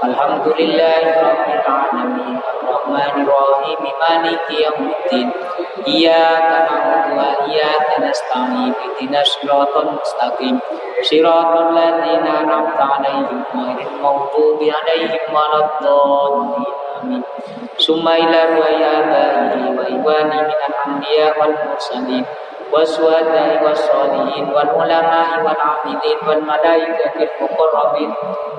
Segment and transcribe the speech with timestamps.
[0.00, 0.80] Bismillahirrahmanirrahim.
[0.80, 2.36] Alhamdulillahi rabbil alamin.
[2.40, 3.80] Arrahmanir rahim.
[4.00, 5.28] Maliki yaumiddin.
[5.84, 8.72] Iyyaka na'budu wa iyyaka nasta'in.
[8.80, 10.56] Ihdinas siratal mustaqim.
[11.04, 16.64] Siratal ladzina an'amta 'alaihim ghairil maghdubi 'alaihim waladdallin.
[17.04, 17.22] Amin.
[17.76, 22.24] Summa ila ruwayabaihi wa iwani minal anbiya wal mursalin.
[22.73, 28.13] والشهداء والصالحين والعلماء والعابدين والملائكة المقربين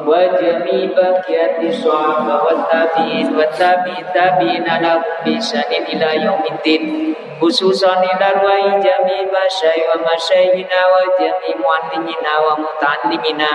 [0.06, 9.20] وجميع بقية الصحابة والتابعين والتابعين التابعين لهم بإحسان إلى يوم الدين خصوصا إلى رواي جميع
[9.46, 13.48] مشايخ ومشايخنا وجميع معلمنا ومتعلمنا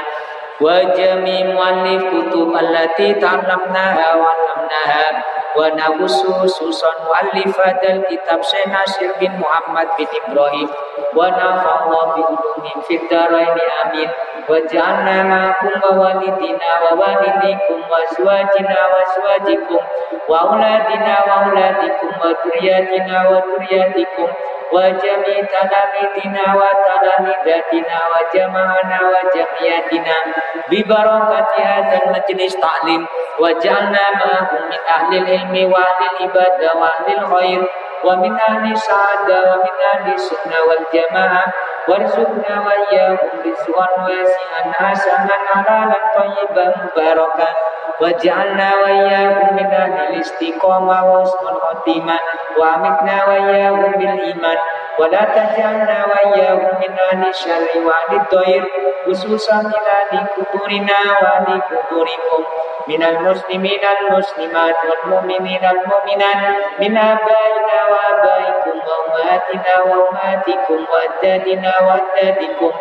[0.62, 5.24] وجميع مؤلف كتب التي تعلمناها وعلمناها
[5.57, 10.69] wa nabusu susan mu'allifat al-kitab Syekh Nasir bin Muhammad bin Ibrahim.
[11.17, 14.11] Wa nafa'allah bi ulumin fid daraini amin.
[14.45, 19.83] Wa ja'alna ma'akum wa walidina wa walidikum wa azwajina wa azwajikum
[20.29, 24.29] wa auladina wa auladikum wa duryatina wa duryatikum
[24.72, 30.16] وجميع تلاميذنا وتلاميذاتنا وجمعنا وجمعياتنا
[30.70, 33.06] ببركة هذا المجلس تعليم
[33.40, 37.68] وجعلنا معهم من أهل العلم وأهل العبادة وأهل الخير
[38.04, 41.46] ومن أهل السعادة ومن أهل السنة والجماعة
[41.88, 47.48] وارزقنا وإياهم رزقا واسعا حسنا حلالا طيبا مباركا
[48.02, 52.20] واجعلنا وإياهم من أهل الاستقامة وحسن الخاتمة
[52.58, 54.58] وأمتنا وإياهم بالإيمان
[54.99, 58.65] ولا تجعلنا وإياهم من أهل الشر وأهل الضير
[59.07, 62.45] خصوصا إلى أهل قبورنا وأهل قبوركم
[62.89, 72.73] من المسلمين المسلمات والمؤمنين المؤمنات من آبائنا وآبائكم وأمهاتنا وأمهاتكم وأجدادنا وأجدادكم.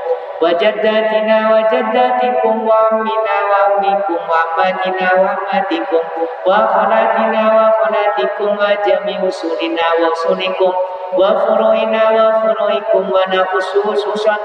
[0.45, 6.03] وجداتنا وجداتكم وعمنا وعمكم وعماتنا وعماتكم
[6.47, 10.73] وخالاتنا وخالاتكم وجميع أصولنا وأصولكم
[11.19, 14.37] وفروعنا وفروعكم ونخص خصوصا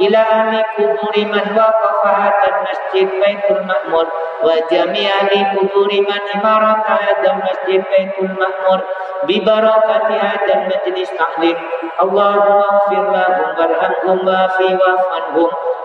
[0.00, 4.06] إلى أهل قبور من وقف هذا المسجد بيت المأمور
[4.42, 8.80] وجميع أهل قبور من إمارة هذا المسجد بيت المأمور
[9.22, 11.56] ببركة هذا المجلس تعليم
[12.02, 15.41] اللهم اغفر لهم وارحمهم وافي واعف عنهم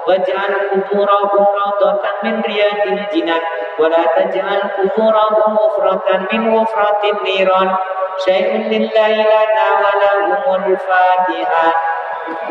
[0.07, 3.41] واجعل قبورهم روضة من رياض الجنان
[3.79, 7.77] ولا تجعل قبورهم غفرة من غفرة النيران.
[8.25, 11.67] شيء لله لنا ولهم الفاتحة.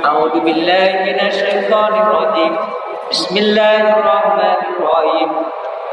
[0.06, 2.53] أعوذ بالله من الشيطان الرجيم.
[3.09, 5.29] بسم الله الرحمن الرحيم.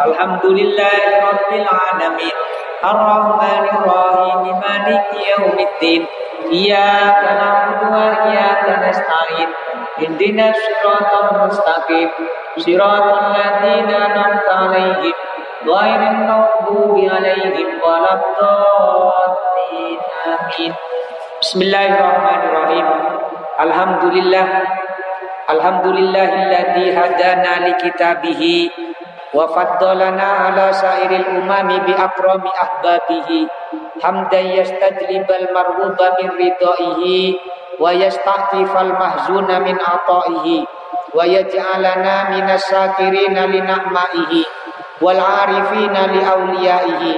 [0.06, 2.36] الحمد لله رب العالمين.
[2.84, 6.06] الرحمن الرحيم مالك يوم الدين.
[6.52, 9.50] إياك نعبد وإياك نستعين.
[9.99, 12.09] اهدنا الصراط المستقيم
[12.57, 15.13] صراط الذين أنعمت عليهم
[15.67, 20.73] غير المغضوب عليهم ولا الضالين آمين
[21.41, 22.85] بسم الله الرحمن الرحيم
[23.59, 24.47] الحمد لله
[25.49, 28.69] الحمد لله الذي هدانا لكتابه
[29.33, 33.29] وفضلنا على سائر الأمم بأكرم أحبابه
[34.03, 37.03] حمدا يستجلب المرغوب من رضائه
[37.80, 40.58] wa yastaqifal mahzuna min ata'ihi.
[41.14, 44.42] Wa yaj'alana minas sakirina li na'ma'ihi.
[45.02, 47.12] Wal 'arifina li awliya'ihi.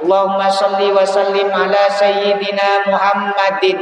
[0.00, 3.78] Allahumma salli wa sallim ala sayyidina Muhammadin.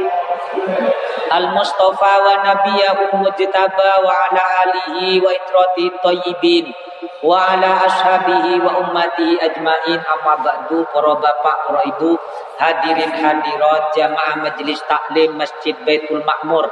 [1.29, 6.73] Al-Mustafa wa nabiyahu mujtaba wa ala alihi wa itrati tayyibin
[7.21, 9.99] wa ala ashabihi wa ummati ajmain.
[10.01, 12.17] Amma ba'du para bapak para ibu
[12.57, 16.65] hadirin hadirat jamaah majelis taklim Masjid Baitul Makmur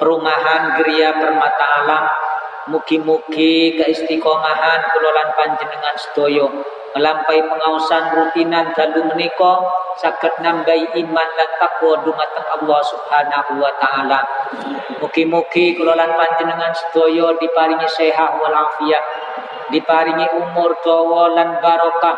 [0.00, 2.04] perumahan Geria Permata Alam
[2.68, 6.46] mugi-mugi keistiqomahan kulolan panjenengan sedoyo
[6.96, 9.60] melampai pengawasan rutinan dalu menika
[10.00, 14.20] saged nambahi iman lan takwa dumateng Allah Subhanahu wa taala.
[15.00, 19.04] Mugi-mugi kulolan panjenengan sedaya diparingi sehat walafiat
[19.68, 22.16] diparingi umur dawa lan barokah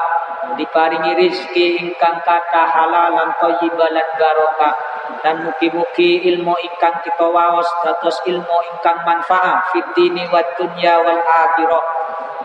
[0.58, 4.74] diparingi rizki ingkang kata halal lan thayyibah lan barokah.
[5.20, 11.20] Dan mugi-mugi ilmu ingkang kita waos dados ilmu ingkang manfaat fid dini wad dunya wal
[11.20, 11.99] akhirah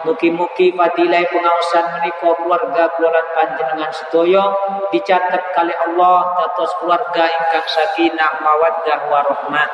[0.06, 4.54] Mugi-mugi fadilah pengawasan menika keluarga keluarga panjenengan sedoyo
[4.94, 9.68] dicatat kali Allah dados keluarga ingkang sakinah mawaddah warahmah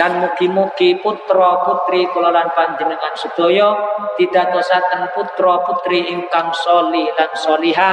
[0.00, 3.76] lan mugi-mugi putra putri kula panjenengan sedaya
[4.16, 7.92] didadosaken putra putri ingkang soli lan soliha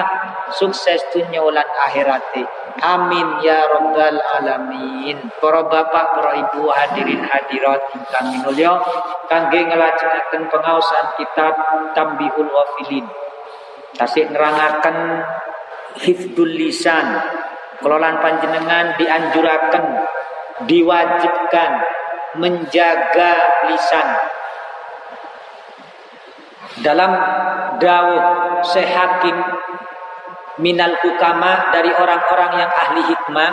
[0.56, 2.48] sukses dunia lan akhirate.
[2.82, 5.30] Amin ya rabbal alamin.
[5.38, 8.80] Para bapak para ibu hadirin hadirat ingkang minulya
[9.28, 11.54] kangge nglajengaken pengaosan kitab
[11.94, 13.06] Tambihul Wafilin
[13.98, 15.22] tasik nerangaken
[16.02, 17.22] hifdul lisan.
[17.84, 19.86] Kelolaan panjenengan dianjuraken
[20.70, 21.72] diwajibkan
[22.40, 23.34] menjaga
[23.68, 24.08] lisan.
[26.80, 27.12] Dalam
[27.78, 28.24] dawuh
[28.66, 29.36] sehakim
[30.64, 33.52] minal hukama dari orang-orang yang ahli hikmah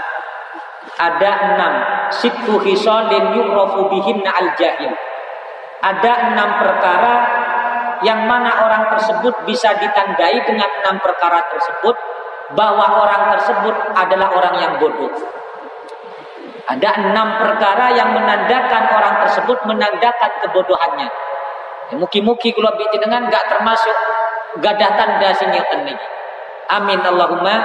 [0.97, 1.75] ada enam.
[2.15, 4.93] Situ hisolin al jahil
[5.81, 7.15] ada enam perkara
[8.07, 11.97] yang mana orang tersebut bisa ditandai dengan enam perkara tersebut
[12.57, 15.13] bahwa orang tersebut adalah orang yang bodoh
[16.71, 21.09] ada enam perkara yang menandakan orang tersebut menandakan kebodohannya.
[21.91, 23.97] Ya, muki-muki kalau bikin dengan gak termasuk
[24.63, 25.95] gadah tanda singatan ini.
[26.71, 27.57] Amin Allahumma.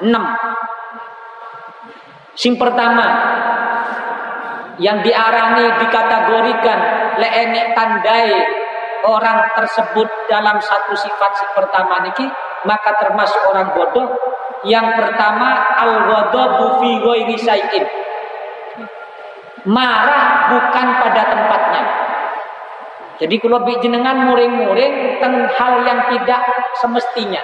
[0.00, 0.24] Enam.
[2.32, 3.06] Sing pertama
[4.80, 6.78] yang diarani dikategorikan
[7.20, 8.30] leenek tandai
[9.06, 12.26] orang tersebut dalam satu sifat si pertama niki
[12.66, 14.08] maka termasuk orang bodoh
[14.66, 17.84] yang pertama al-ghadabu fi ghairi syai'in.
[19.68, 21.84] Marah bukan pada tempatnya.
[23.18, 26.42] Jadi kalau jenengan muring-muring tentang hal yang tidak
[26.78, 27.42] semestinya.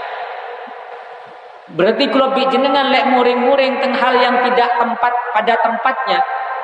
[1.75, 6.19] Berarti kalau jenengan lek muring-muring tentang hal yang tidak tempat pada tempatnya,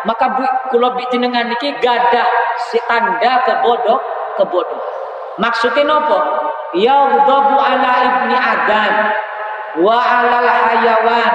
[0.06, 0.26] maka
[0.70, 2.26] kalau jenengan niki gadah
[2.70, 3.98] si tanda kebodoh
[4.40, 4.80] kebodoh.
[5.36, 6.18] Maksudnya nopo?
[6.72, 8.94] Ya ala ibni Adam
[9.78, 11.34] wa alal hayawan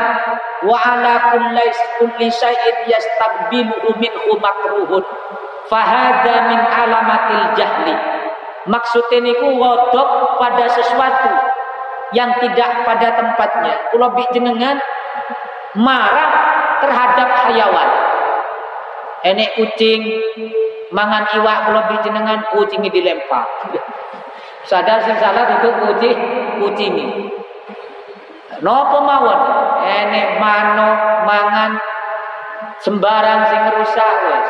[0.68, 1.68] wa ala kulli
[2.02, 5.04] kulli syai'in yastabbilu minhu makruhun
[5.72, 7.96] fahada min alamatil jahli
[8.68, 11.32] maksudnya niku wadok pada sesuatu
[12.12, 14.76] yang tidak pada tempatnya kula jenengan
[15.80, 16.32] marah
[16.84, 17.90] terhadap hayawan
[19.24, 20.04] enek kucing
[20.94, 23.46] mangan iwak kula jenengan kucingnya dilempar
[24.66, 26.18] sadar sing salah itu kucing
[26.62, 27.06] kucingi
[28.64, 29.40] Nopo mawon
[29.84, 30.90] enek mano
[31.28, 31.76] mangan
[32.80, 34.48] sembarang sing rusak wes.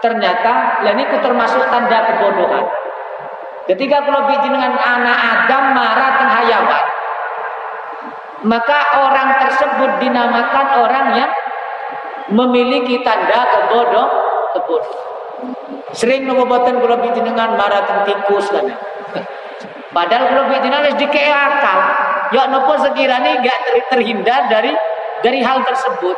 [0.00, 2.64] Ternyata lah niku termasuk tanda kebodohan.
[3.66, 6.84] Ketika kalau dengan anak Adam marah teng hayawan,
[8.46, 11.32] maka orang tersebut dinamakan orang yang
[12.30, 14.06] memiliki tanda kebodoh
[14.54, 15.15] kebodoh.
[15.96, 18.66] Sering boten kula dengan marah teng tikus kan.
[19.96, 21.78] Padahal kalau dengan harus dikei akal.
[22.34, 24.74] Ya nopo sekiranya gak terhindar dari
[25.24, 26.16] dari hal tersebut.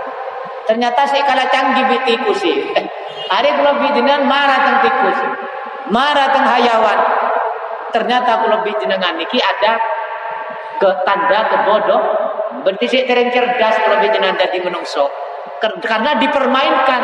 [0.67, 2.57] Ternyata saya kalah canggih tikus sih.
[3.29, 5.19] Hari kalau dengan marah tentang tikus,
[5.93, 6.99] marah hayawan.
[7.93, 9.77] Ternyata kalau dengan niki ada
[10.81, 12.03] ke tanda kebodoh.
[12.65, 13.31] Berarti saya tereng
[13.85, 15.07] kalau jenengan jadi menungso.
[15.59, 17.03] Karena dipermainkan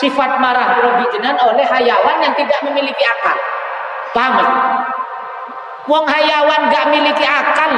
[0.00, 0.80] sifat marah
[1.12, 3.36] jenengan oleh hayawan yang tidak memiliki akal.
[4.16, 4.48] Paham?
[5.88, 7.72] Wong hayawan gak memiliki akal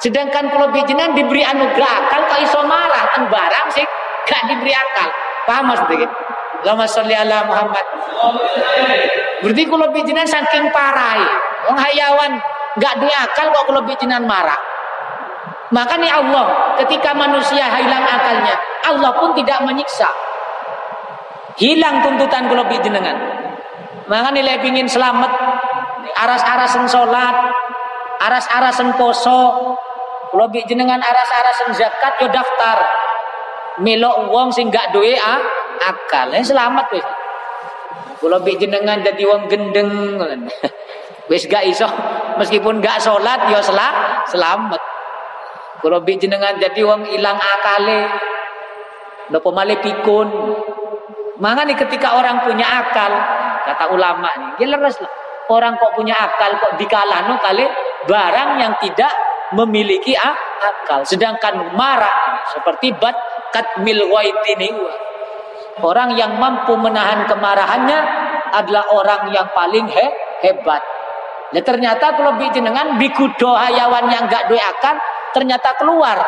[0.00, 3.84] Sedangkan bijinan diberi anugerah akal kok iso marah teng barang sih
[4.24, 5.08] gak diberi akal.
[5.44, 6.08] Paham maksudnya?
[6.64, 7.84] Lama sholli ala Muhammad.
[9.44, 11.20] Berarti kalau bijinan saking parah.
[11.68, 12.32] Wong hayawan
[12.80, 14.56] gak duwe akal kok kalau bijinan marah.
[15.70, 18.58] Maka nih Allah ketika manusia hilang akalnya,
[18.90, 20.10] Allah pun tidak menyiksa.
[21.58, 23.14] Hilang tuntutan kalau jenengan.
[24.10, 25.30] Maka nilai pingin selamat
[26.18, 27.36] aras-arasan sholat,
[28.18, 29.74] aras-arasan poso,
[30.30, 32.78] kalau jenengan aras-arasan zakat yo daftar.
[33.80, 35.40] Melok uang sing gak duwe ah,
[35.80, 36.34] akal.
[36.36, 37.06] Eh, selamat wis.
[38.20, 40.18] Kalau jenengan jadi uang gendeng.
[41.30, 41.86] wis gak iso
[42.36, 44.99] meskipun gak sholat yo selamat.
[45.80, 48.00] Kalau jenengan jadi uang hilang akale.
[49.32, 50.28] Nopo male pikun.
[51.40, 53.12] nih ketika orang punya akal,
[53.64, 55.08] kata ulama nih, dia leres lah.
[55.48, 57.64] Orang kok punya akal kok dikalano kali
[58.06, 59.10] barang yang tidak
[59.56, 60.12] memiliki
[60.60, 61.02] akal.
[61.02, 63.16] Sedangkan marah seperti bat
[63.50, 64.70] katmil waitini
[65.80, 67.98] Orang yang mampu menahan kemarahannya
[68.52, 70.06] adalah orang yang paling he,
[70.44, 70.82] hebat.
[71.50, 74.94] Nah, ternyata kalau jenengan bikudo hayawan yang gak dua akal
[75.34, 76.18] ternyata keluar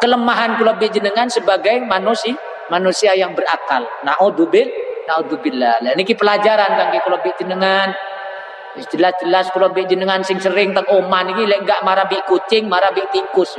[0.00, 2.36] kelemahan kalau jenengan sebagai manusia
[2.68, 3.86] manusia yang berakal.
[4.02, 4.66] Naudzubil,
[5.06, 5.86] naudzubillah.
[5.86, 7.94] Nah, ini pelajaran kan kalau jenengan
[8.76, 13.08] Jelas-jelas bik jenengan sing sering teng oman iki lek enggak marah bik kucing, marah bik
[13.08, 13.56] tikus.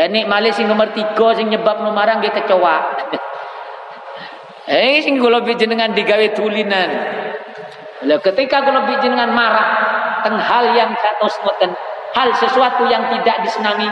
[0.00, 2.76] Ini malih sing nomor tiga sing nyebab marah nggih kecoa.
[4.72, 6.88] eh sing kula jenengan digawe tulinan.
[8.08, 9.68] Lah ketika kula jenengan marah
[10.24, 11.76] teng hal yang ngoten,
[12.14, 13.88] hal sesuatu yang tidak disenangi,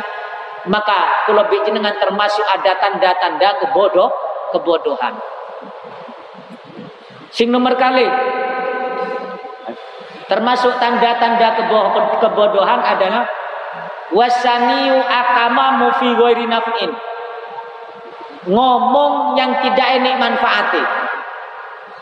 [0.70, 4.08] maka kula jenengan termasuk ada tanda-tanda kebodoh
[4.54, 5.14] kebodohan.
[7.35, 8.06] Sing nomor kali
[10.26, 11.54] Termasuk tanda-tanda
[12.18, 13.30] kebodohan adalah
[14.11, 16.90] wasaniu akama mufi ghairi naf'in.
[18.50, 20.82] Ngomong yang tidak enak manfaati.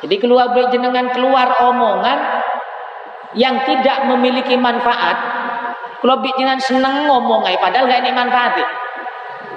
[0.04, 2.18] Jadi keluar jenengan keluar omongan
[3.36, 5.43] yang tidak memiliki manfaat.
[6.04, 8.64] Kalau jenengan seneng ngomong ay, padahal gak enak manfaati.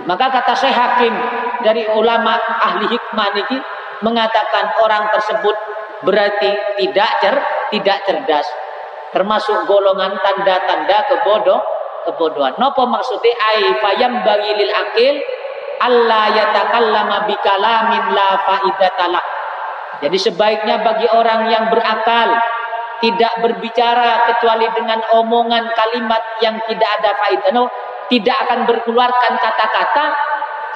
[0.08, 1.12] Maka kata saya hakim
[1.60, 3.60] dari ulama ahli hikmah niki
[4.00, 5.51] mengatakan orang tersebut
[6.08, 6.48] berarti
[6.80, 7.36] tidak cer
[7.75, 8.48] tidak cerdas.
[9.12, 11.60] Termasuk golongan tanda-tanda kebodoh
[12.08, 12.56] kebodohan.
[12.56, 13.36] Nopo maksudnya?
[13.36, 15.20] Ai fayam bagi lil akil
[15.84, 19.25] Allah yatakallama bikalamin la faidatalah.
[20.00, 22.39] Jadi sebaiknya bagi orang yang berakal
[22.98, 27.70] tidak berbicara kecuali dengan omongan kalimat yang tidak ada faidah no,
[28.10, 30.06] tidak akan berkeluarkan kata-kata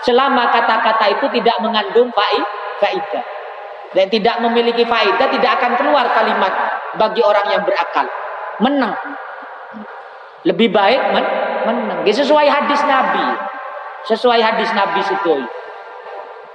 [0.06, 3.24] selama kata-kata itu tidak mengandung faidah
[3.92, 6.54] dan tidak memiliki faedah tidak akan keluar kalimat
[6.96, 8.08] bagi orang yang berakal.
[8.62, 8.96] Menang.
[10.48, 11.25] Lebih baik men
[11.66, 12.00] menang.
[12.06, 13.28] Sesuai hadis Nabi.
[14.10, 15.36] Sesuai hadis Nabi itu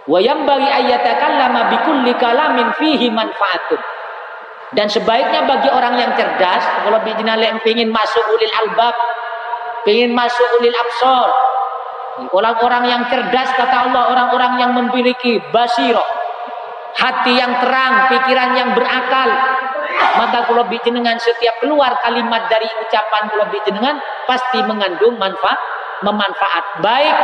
[0.07, 3.79] wa bagi ayatakallama bikulli kalamin fihi manfaatun
[4.75, 8.95] dan sebaiknya bagi orang yang cerdas kalau bijinale ingin masuk ulil albab
[9.87, 11.29] ingin masuk ulil absor
[12.35, 16.27] orang-orang yang cerdas kata Allah orang-orang yang memiliki basirah
[16.97, 19.31] hati yang terang, pikiran yang berakal.
[20.17, 23.97] Maka kalau jenengan setiap keluar kalimat dari ucapan kalau jenengan
[24.29, 25.57] pasti mengandung manfaat,
[26.05, 27.17] memanfaat baik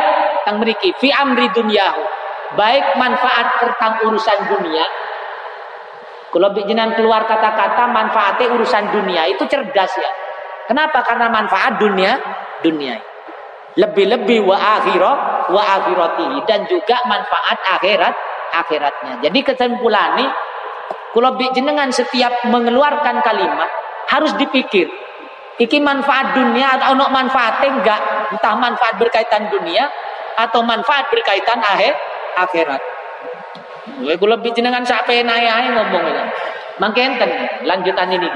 [0.45, 2.05] tang meriki fi amri dunyahu.
[2.53, 4.85] Baik manfaat tentang urusan dunia.
[6.33, 10.11] Kalau jenengan keluar kata-kata manfaatnya urusan dunia itu cerdas ya.
[10.65, 11.05] Kenapa?
[11.05, 12.17] Karena manfaat dunia
[12.65, 12.97] dunia.
[13.77, 15.19] Lebih-lebih wa akhirat
[15.53, 18.15] wa akhiratihi dan juga manfaat akhirat
[18.53, 19.21] akhiratnya.
[19.21, 20.27] Jadi kesimpulan ini,
[21.13, 23.69] kalau jenengan setiap mengeluarkan kalimat
[24.09, 24.89] harus dipikir.
[25.61, 28.01] Iki manfaat dunia atau ono manfaatnya enggak?
[28.33, 29.85] Entah manfaat berkaitan dunia
[30.37, 31.93] atau manfaat berkaitan akhir
[32.41, 32.81] akhirat.
[33.83, 36.23] Gue kalau jenengan sampai naik ngomong ini.
[36.79, 37.09] Mungkin
[37.67, 38.29] lanjutan ini.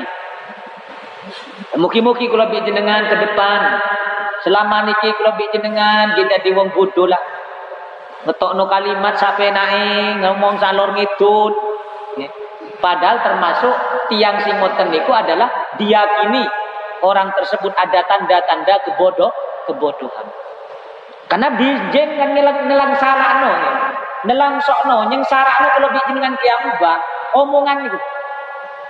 [1.79, 3.61] Muki-muki kalau jenengan ke depan
[4.47, 7.19] selama niki kalau jenengan kita di wong bodoh lah
[8.27, 11.55] no kalimat sampai naik ngomong salur ngidul
[12.83, 13.75] padahal termasuk
[14.11, 15.49] tiang singoten itu adalah
[15.79, 16.43] diyakini
[17.03, 19.31] orang tersebut ada tanda-tanda kebodoh
[19.71, 20.27] kebodohan
[21.27, 21.51] karena
[21.91, 23.73] jeng kan nelang nelang sarano ya.
[24.25, 26.97] Nelang sokno yang sarano kalau bikin dengan kiamba
[27.37, 27.99] omongan itu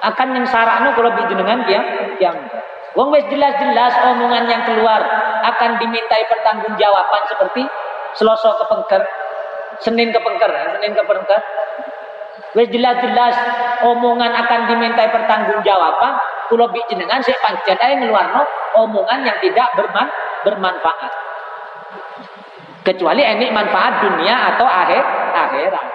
[0.06, 2.59] akan yang sarano kalau bikin dengan kiamba
[2.97, 4.97] Wong wes jelas-jelas omongan yang keluar
[5.45, 7.68] akan dimintai pertanggungjawaban seperti
[8.16, 9.04] selosok kepengker
[9.80, 11.40] Senin ke Pengker, Senin ke Pengker.
[12.56, 13.37] Wes jelas-jelas
[13.85, 16.14] omongan akan dimintai pertanggungjawaban.
[16.47, 18.47] Kulo bi jenengan saya pancen ae ngeluarno
[18.78, 20.06] omongan yang tidak berman
[20.47, 21.25] bermanfaat.
[22.87, 25.02] Kecuali ini manfaat dunia atau akhir
[25.35, 25.87] akhirat.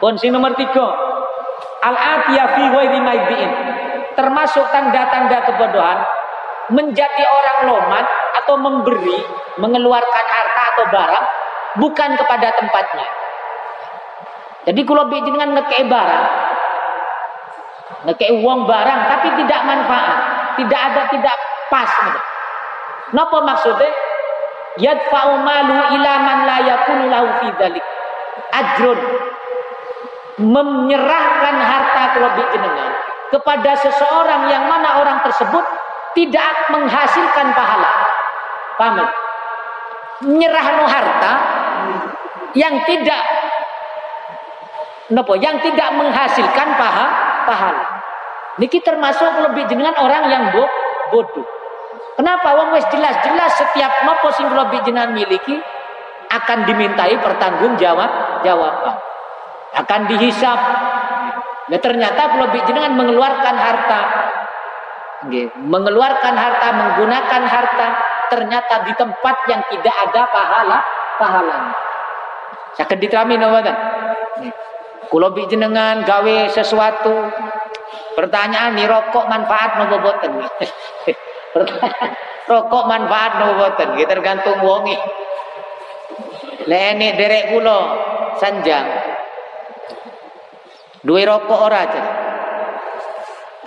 [0.00, 0.88] Kunci nomor tiga.
[1.84, 2.64] Al-atiyah fi.
[4.16, 6.00] Termasuk tanda-tanda kebodohan
[6.72, 8.04] menjadi orang loman
[8.40, 9.20] atau memberi,
[9.60, 11.26] mengeluarkan harta atau barang
[11.76, 13.08] bukan kepada tempatnya.
[14.64, 16.26] Jadi kalau dengan ngekei barang,
[18.08, 20.18] ngekei uang barang, tapi tidak manfaat,
[20.56, 21.36] tidak ada, tidak
[21.68, 21.92] pas.
[23.12, 23.92] Napa maksudnya?
[24.74, 27.84] Yadfa'u malu ila man la yakunu lahu fi dzalik.
[28.50, 29.00] Ajrun.
[30.34, 32.90] Menyerahkan harta kalau jenengan
[33.30, 35.62] kepada seseorang yang mana orang tersebut
[36.18, 37.90] tidak menghasilkan pahala.
[38.74, 39.06] Paham?
[40.26, 41.32] Nyerah no harta
[42.54, 43.22] yang tidak
[45.10, 47.06] nopo yang tidak menghasilkan paha
[47.44, 47.84] pahala.
[48.62, 50.62] Niki termasuk lebih jenengan orang yang bo,
[51.10, 51.46] bodoh.
[52.14, 52.48] Kenapa?
[52.54, 55.58] Wong wes jelas-jelas setiap nopo sing lebih jenengan miliki
[56.30, 58.94] akan dimintai pertanggung jawab jawaban.
[59.74, 60.58] Akan dihisap.
[61.64, 64.02] Nah, ternyata lebih jenengan mengeluarkan harta.
[65.56, 67.86] mengeluarkan harta, menggunakan harta
[68.28, 70.78] ternyata di tempat yang tidak ada pahala
[71.16, 71.72] pahalanya.
[72.76, 73.72] Sakit diterami mboten?
[75.08, 77.24] Kula jenengan gawe sesuatu
[78.14, 80.32] Pertanyaan nih rokok manfaat nopo boten?
[82.50, 83.88] rokok manfaat boten?
[83.94, 84.96] Kita tergantung wongi.
[86.64, 87.78] Lene derek pulo
[88.40, 88.86] sanjang.
[91.04, 92.02] Dua rokok ora aja.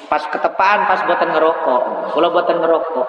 [0.08, 1.84] Pas ketepaan pas boten ngerokok.
[2.16, 3.08] Kalau boten ngerokok.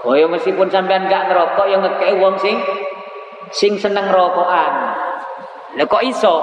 [0.00, 2.56] Oh ya meskipun sampean gak ngerokok yang ngekei wong sing
[3.52, 4.72] sing seneng rokokan.
[5.76, 6.36] Lah kok iso?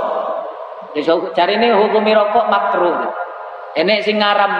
[0.94, 3.12] Iso ini hukumi rokok makruh.
[3.78, 4.52] Enek sing ngaram.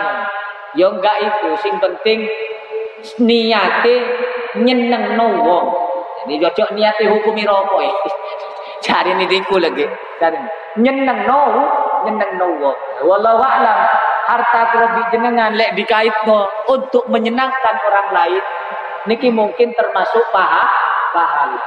[0.78, 2.28] Ya enggak itu, sing penting
[3.22, 3.96] niate
[4.62, 5.68] nyeneng no wong.
[6.28, 7.94] Ini cocok niate hukumi rokok ya.
[8.86, 9.86] Cari ini diku lagi.
[10.22, 10.38] Cari
[10.82, 11.40] nyeneng no,
[12.06, 12.78] nyeneng no wong.
[13.06, 13.78] Wallahu a'lam.
[14.28, 18.44] Harta lebih jenengan lek dikait no untuk menyenangkan orang lain.
[19.08, 20.68] Niki mungkin termasuk paha
[21.16, 21.62] pahala.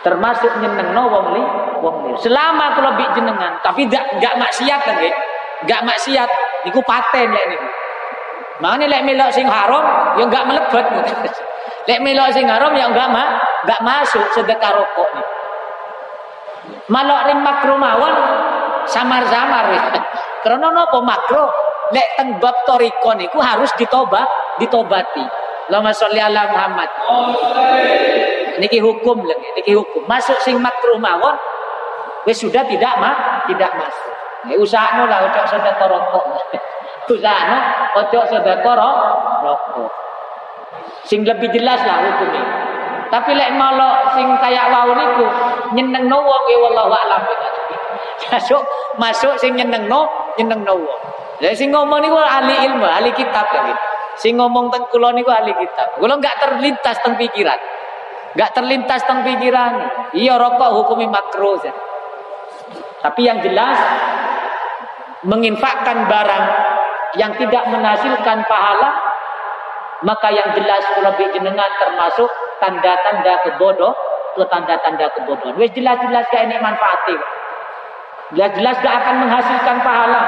[0.00, 1.42] Termasuk nyeneng no wong li,
[1.84, 2.12] wong li.
[2.18, 4.96] Selama lebih jenengan, tapi gak gak maksiat kan
[5.68, 6.30] gak maksiat
[6.64, 7.68] niku paten lek niku
[8.60, 10.86] Mana lek melok sing haram ya gak melebet.
[11.88, 15.26] Lek melok sing haram ya gak ma gak masuk sedekah rokok nih
[16.90, 18.12] malok ring makro mawon
[18.84, 19.64] samar-samar.
[20.44, 21.46] Karena nopo makro
[21.94, 24.26] lek teng bab toriko niku harus ditobat
[24.58, 25.24] ditobati.
[25.70, 26.90] Allahumma sholli ala Muhammad.
[28.58, 30.02] Niki hukum lagi niki hukum.
[30.10, 31.38] Masuk sing makro mawon
[32.26, 34.14] wis sudah tidak mah tidak masuk.
[34.48, 36.24] Ya usahno lah ojo sedekah rokok.
[37.10, 37.58] usahno
[37.98, 38.74] ojo sedekah
[39.42, 39.90] rokok.
[41.04, 42.44] Sing lebih jelas lah hukumnya.
[43.10, 45.26] Tapi lek malo sing kayak wau niku
[45.74, 47.22] nyenengno wong ya wallahu alam.
[48.30, 48.62] Masuk
[49.02, 50.06] masuk sing nyenengno
[50.38, 51.00] nyenengno wong.
[51.42, 53.82] Lah sing ngomong niku ahli ilmu, ahli kitab kan gitu.
[54.20, 55.98] Sing ngomong teng kula niku ahli kitab.
[55.98, 57.58] Kula enggak terlintas teng pikiran.
[58.36, 59.72] Enggak terlintas teng pikiran.
[60.14, 61.58] Iya rokok hukumi makruh.
[63.00, 63.74] Tapi yang jelas
[65.24, 66.44] menginfakkan barang
[67.18, 69.10] yang tidak menghasilkan pahala
[70.00, 72.28] maka yang jelas lebih jenengan termasuk
[72.60, 73.92] tanda-tanda kebodoh
[74.32, 75.54] ke tanda-tanda kebodohan.
[75.60, 77.20] Wes jelas-jelas gak ini manfaatnya.
[78.32, 80.22] Jelas-jelas gak akan menghasilkan pahala.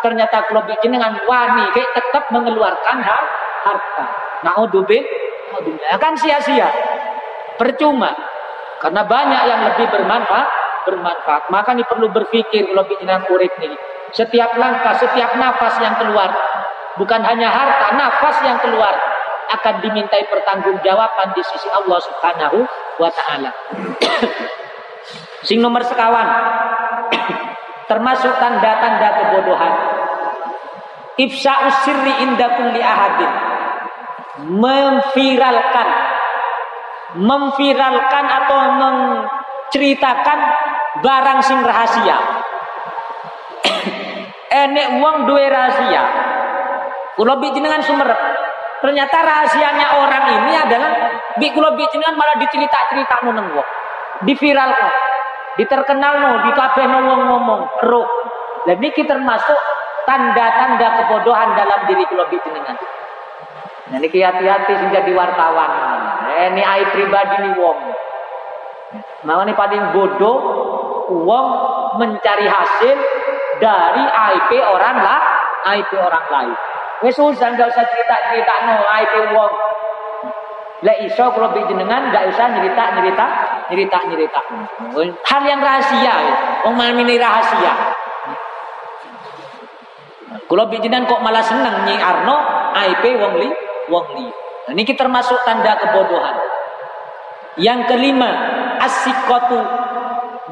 [0.00, 4.04] Ternyata lebih jenengan wani kayak tetap mengeluarkan harta.
[4.46, 5.02] Naudzubil,
[5.52, 5.90] naudzubillah.
[5.96, 6.68] Akan sia-sia.
[7.58, 8.14] Percuma.
[8.78, 10.48] Karena banyak yang lebih bermanfaat,
[10.84, 11.42] bermanfaat.
[11.48, 13.95] Maka ini perlu berpikir lebih jenengan urip nih.
[14.16, 16.32] Setiap langkah, setiap nafas yang keluar,
[16.96, 18.96] bukan hanya harta, nafas yang keluar
[19.52, 22.64] akan dimintai pertanggungjawaban di sisi Allah Subhanahu
[22.96, 23.52] wa taala.
[25.46, 26.24] Sing nomor sekawan
[27.86, 29.74] termasuk tanda-tanda kebodohan.
[31.20, 33.32] Ifsa'us sirri inda kulli ahadin.
[34.48, 35.88] Memviralkan
[37.16, 40.38] memviralkan atau menceritakan
[41.00, 42.16] barang sing rahasia
[44.64, 46.02] enek uang dua rahasia.
[47.16, 48.20] Kulo jenengan sumerep.
[48.76, 50.90] Ternyata rahasianya orang ini adalah
[51.36, 53.68] bi kulo jenengan malah dicerita-cerita nang wong.
[54.24, 54.32] Di
[56.52, 58.08] kabeh no wong ngomong, roh.
[58.68, 59.56] Dan ini termasuk
[60.04, 62.76] tanda-tanda kebodohan dalam diri kulo jenengan.
[63.86, 65.70] Nah, ini hati-hati sing jadi wartawan.
[66.26, 67.78] Ini aib pribadi nih wong.
[69.24, 70.38] Mau nih paling bodoh,
[71.10, 71.46] uang
[71.96, 72.96] mencari hasil
[73.60, 75.20] dari IP orang lah,
[75.76, 76.56] IP orang lain.
[77.04, 79.52] Wes susah nggak usah cerita-cerita no IP wong.
[80.84, 83.26] Lah iso kalau jenengan nggak usah cerita cerita
[83.68, 84.40] cerita cerita.
[85.28, 86.14] Hal yang rahasia,
[86.64, 87.74] wong ini rahasia.
[90.46, 92.36] Kalau jenengan kok malah seneng nyi Arno
[92.76, 93.50] IP wong li
[93.92, 94.28] wong li.
[94.66, 96.36] Nah, ini termasuk tanda kebodohan.
[97.56, 98.30] Yang kelima,
[98.82, 99.62] asikotu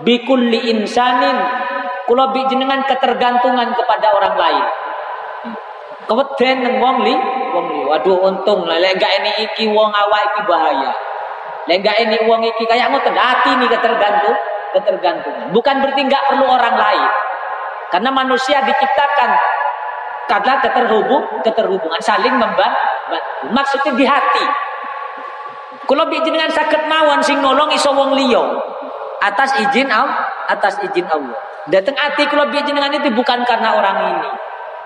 [0.07, 1.37] bikulli insanin
[2.05, 4.65] Kula bi jenengan ketergantungan kepada orang lain.
[6.05, 7.17] Keweden nang wong li,
[7.57, 7.81] wong li.
[7.89, 10.93] Waduh untung lah ini iki wong awak iki bahaya.
[11.65, 14.37] Lek ini wong iki kayak ngoten hati nih ketergantung,
[14.77, 15.49] ketergantungan.
[15.49, 17.09] Bukan berarti gak perlu orang lain.
[17.89, 19.31] Karena manusia diciptakan
[20.29, 22.85] karena keterhubung, keterhubungan saling membantu.
[23.49, 24.45] Maksudnya di hati.
[25.85, 28.41] Kalau jenengan sakit mawon sing nolong iso wong liya
[29.21, 31.54] atas izin Allah, atas izin Allah.
[31.73, 34.31] Datang hati biar jenengan itu bukan karena orang ini.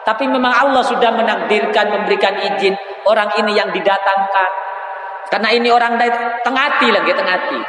[0.07, 2.73] Tapi memang Allah sudah menakdirkan memberikan izin
[3.05, 4.51] orang ini yang didatangkan.
[5.29, 6.01] Karena ini orang
[6.41, 7.61] tengati lagi tengati.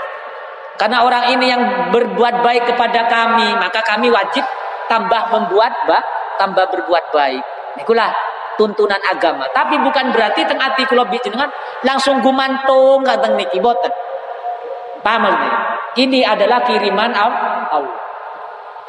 [0.80, 4.48] Karena orang ini yang berbuat baik kepada kami, maka kami wajib
[4.88, 6.00] tambah membuat bah,
[6.40, 7.44] tambah berbuat baik.
[7.84, 8.16] Itulah
[8.56, 9.44] tuntunan agama.
[9.52, 11.52] Tapi bukan berarti tengati kalau jenengan
[11.84, 13.92] langsung gumantung kateng niki boten.
[15.04, 15.28] Paham
[16.00, 17.99] Ini adalah kiriman Allah.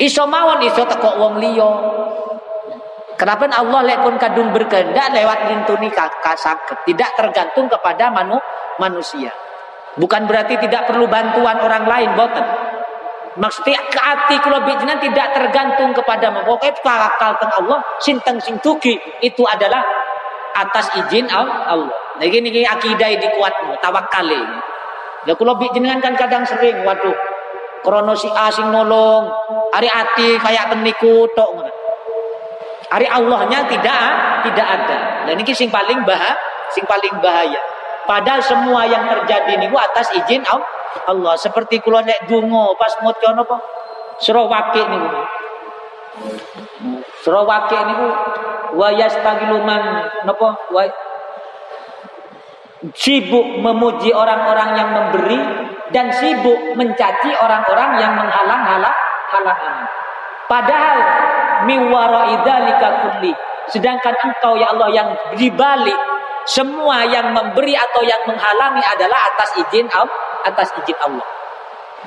[0.01, 1.71] Iso mawon iso teko wong liya.
[3.21, 6.57] Kenapa Allah lekun kadung berkehendak lewat lintuni kasak
[6.89, 8.41] tidak tergantung kepada manu,
[8.81, 9.29] manusia.
[10.01, 12.47] Bukan berarti tidak perlu bantuan orang lain, boten.
[13.37, 18.97] Maksudnya ke hati kalau bijinan tidak tergantung kepada pokoknya tawakal teng Allah, sinteng sing tuki
[19.21, 19.85] itu adalah
[20.57, 21.93] atas izin Allah.
[22.17, 24.59] Nah ini, ini akidah dikuatmu, tawakal ini.
[25.29, 27.13] Ya kalau bijinan kan kadang sering, waduh,
[27.81, 29.31] krono si asing nolong,
[29.73, 31.67] hari hati kayak teniku tok.
[32.91, 34.03] Hari Allahnya tidak
[34.47, 34.99] tidak ada.
[35.31, 36.35] Dan ini sing paling bahaya,
[36.75, 37.61] sing paling bahaya.
[38.09, 40.43] Padahal semua yang terjadi ini atas izin
[41.07, 41.35] Allah.
[41.39, 43.57] Seperti kula nek dungo pas mut kono apa?
[44.19, 45.09] Surah Waqi niku.
[47.23, 48.09] Surah Waqi niku
[48.75, 48.89] wa
[52.97, 55.41] sibuk memuji orang-orang yang memberi
[55.93, 58.97] dan sibuk mencaci orang-orang yang menghalang-halang
[59.31, 59.75] halangan.
[60.49, 60.99] Padahal
[61.69, 63.33] miwara idzalika kulli.
[63.71, 65.95] Sedangkan engkau ya Allah yang dibalik
[66.49, 69.87] semua yang memberi atau yang menghalangi adalah atas izin
[70.43, 71.27] atas izin Allah.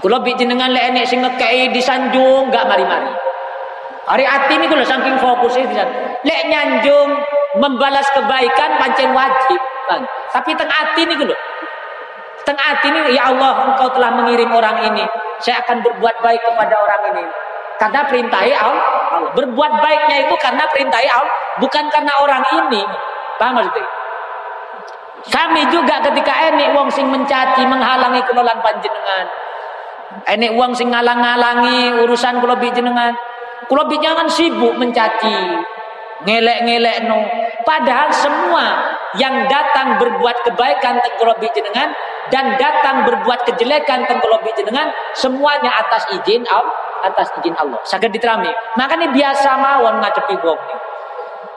[0.01, 3.13] Kalau bikin dengan lek sing ngekei disanjung gak mari-mari.
[4.03, 5.79] Hari hati ini kalau saking fokus itu
[6.27, 7.15] lek nyanjung
[7.61, 10.01] membalas kebaikan pancen wajib kan.
[10.33, 11.37] Tapi tengah hati ini kalau
[12.43, 15.05] tengah hati ini ya Allah engkau telah mengirim orang ini.
[15.39, 17.23] Saya akan berbuat baik kepada orang ini.
[17.77, 18.85] Karena perintahi Allah.
[19.33, 22.81] Berbuat baiknya itu karena perintahi Allah, bukan karena orang ini.
[23.37, 23.85] Paham maksudnya?
[25.23, 29.25] Kami juga ketika enek wong sing mencaci, menghalangi kelolaan panjenengan.
[30.27, 33.15] Enek wong sing ngalang-ngalangi urusan kula jenengan.
[33.71, 35.63] Kula jangan sibuk mencaci,
[36.27, 37.23] ngelek-ngelek no.
[37.63, 41.89] Padahal semua yang datang berbuat kebaikan teng kula jenengan
[42.33, 47.79] dan datang berbuat kejelekan teng kula jenengan semuanya atas izin Allah atas izin Allah.
[47.83, 48.49] Saged diterami.
[48.79, 50.61] Makanya biasa mawon ngacepi wong.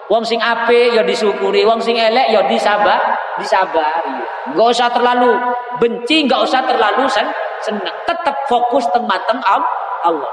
[0.07, 2.99] Wong sing ape ya disyukuri, wong sing elek ya disabar,
[3.43, 4.23] disabari.
[4.55, 5.35] Enggak usah terlalu
[5.83, 7.27] benci, enggak usah terlalu sen
[7.63, 7.95] senang.
[8.07, 10.31] Tetap fokus teng mateng Allah.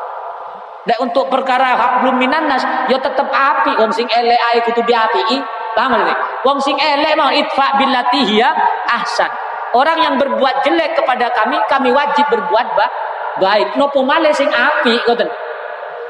[0.84, 3.74] Dan untuk perkara hak belum minanas, ya tetap api.
[3.82, 5.42] Wong sing elek ae kudu diapi.
[5.74, 6.14] Paham ini?
[6.46, 8.54] Wong sing elek mau itfa billati hiya
[8.94, 9.30] ahsan.
[9.74, 12.94] Orang yang berbuat jelek kepada kami, kami wajib berbuat baik
[13.42, 13.68] baik.
[13.80, 15.30] Nopo male sing api ngoten?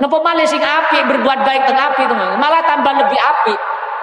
[0.02, 3.56] Nopo male sing api berbuat baik teng teman malah tambah lebih api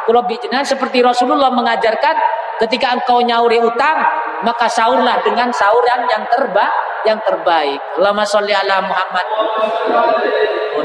[0.06, 2.16] kalau bijinan seperti Rasulullah mengajarkan
[2.64, 3.98] ketika engkau nyauri utang
[4.46, 6.66] maka sahurlah dengan sauran yang terba
[7.04, 7.80] yang terbaik.
[8.00, 9.26] Lama sholli ala Muhammad.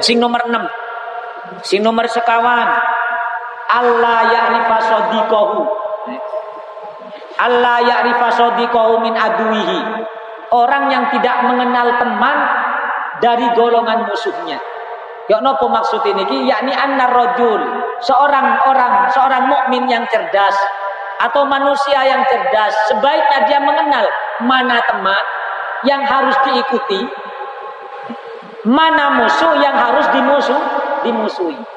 [0.04, 0.60] Sing nomor 6
[1.64, 2.68] sing nomor sekawan
[3.76, 5.60] Allah ya'rifa sadiqahu
[7.36, 9.80] Allah ya'rifa sadiqahu min aduihi
[10.56, 12.38] orang yang tidak mengenal teman
[13.20, 14.60] dari golongan musuhnya.
[15.26, 17.58] Ya nopo maksud ini yakni annar rajul,
[17.98, 20.54] seorang orang, seorang mukmin yang cerdas
[21.18, 24.06] atau manusia yang cerdas sebaiknya dia mengenal
[24.46, 25.26] mana teman
[25.82, 27.02] yang harus diikuti,
[28.70, 30.62] mana musuh yang harus dimusuh,
[31.02, 31.75] dimusuhi.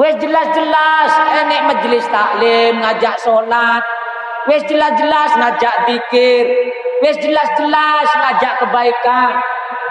[0.00, 1.10] Wes jelas-jelas
[1.44, 3.84] enek majelis taklim, ngajak sholat,
[4.48, 6.46] wes jelas-jelas ngajak dikir,
[7.02, 9.34] Wes jelas-jelas ngajak kebaikan,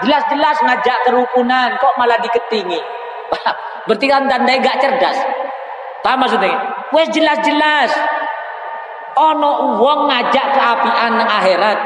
[0.00, 2.80] jelas-jelas ngajak kerukunan, kok malah diketingi.
[3.86, 5.20] Berarti kan tandai gak cerdas.
[6.00, 6.56] Paham maksudnya?
[6.88, 7.92] Wes jelas-jelas
[9.20, 11.78] ono uang ngajak keapian akhirat.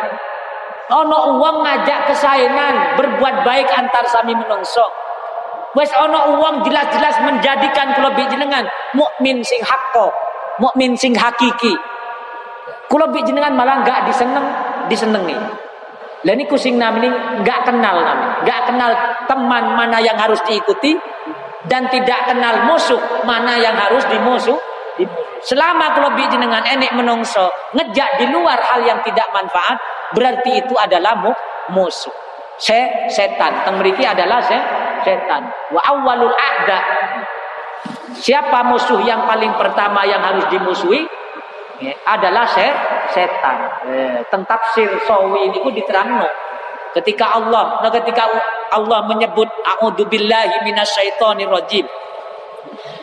[0.94, 4.86] Ono uang ngajak kesayangan, berbuat baik antar sami menungso.
[5.76, 8.64] Wes ono uang jelas-jelas menjadikan kula jenengan
[8.96, 10.08] mukmin sing hakko,
[10.56, 11.76] mukmin sing hakiki.
[12.88, 14.46] Kula jenengan malah gak diseneng
[14.88, 15.36] disenengi.
[16.24, 17.08] Lah ini kusing ini
[17.44, 18.90] nggak kenal nami, nggak kenal
[19.28, 20.96] teman mana yang harus diikuti
[21.68, 24.58] dan tidak kenal musuh mana yang harus dimusuh.
[25.44, 29.76] Selama kalau jenengan enek menungso ngejak di luar hal yang tidak manfaat,
[30.16, 31.14] berarti itu adalah
[31.70, 32.25] musuh.
[32.56, 33.64] Se setan.
[33.68, 34.56] Teng mriki adalah se
[35.04, 35.44] setan.
[35.72, 36.80] Wa awalul a'da.
[38.16, 41.04] Siapa musuh yang paling pertama yang harus dimusuhi?
[41.76, 42.64] Ya, adalah se
[43.12, 43.56] setan.
[43.92, 46.24] Eh, tentang tafsir sawi ini ku diterangno.
[46.96, 48.24] Ketika Allah, nah ketika
[48.72, 51.84] Allah menyebut a'udzubillahi minasyaitonir rajim.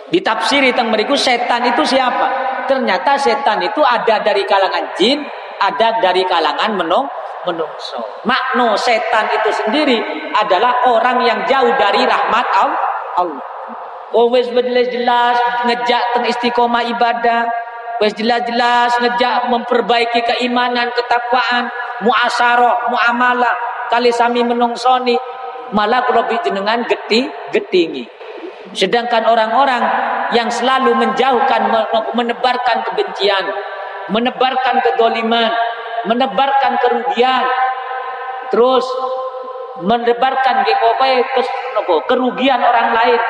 [0.10, 2.42] Ditafsiri tentang mereka setan itu siapa?
[2.66, 5.22] Ternyata setan itu ada dari kalangan jin,
[5.62, 7.06] ada dari kalangan menung
[7.48, 8.00] menungso.
[8.28, 10.00] Makno setan itu sendiri
[10.36, 13.44] adalah orang yang jauh dari rahmat Allah.
[14.14, 17.50] Oh wes jelas ngejak teng istiqomah ibadah,
[18.02, 21.70] Wes jelas-jelas ngejak memperbaiki keimanan, ketakwaan,
[22.02, 23.54] muasaroh, muamalah.
[23.88, 25.14] Kali sami menungsoni
[25.72, 28.04] malah kalau jenengan geti getingi.
[28.74, 29.84] Sedangkan orang-orang
[30.34, 31.70] yang selalu menjauhkan,
[32.18, 33.46] menebarkan kebencian,
[34.10, 35.54] menebarkan kedoliman,
[36.08, 37.46] menebarkan kerugian,
[38.52, 38.86] terus
[39.84, 40.68] menebarkan
[42.08, 43.22] kerugian orang lain.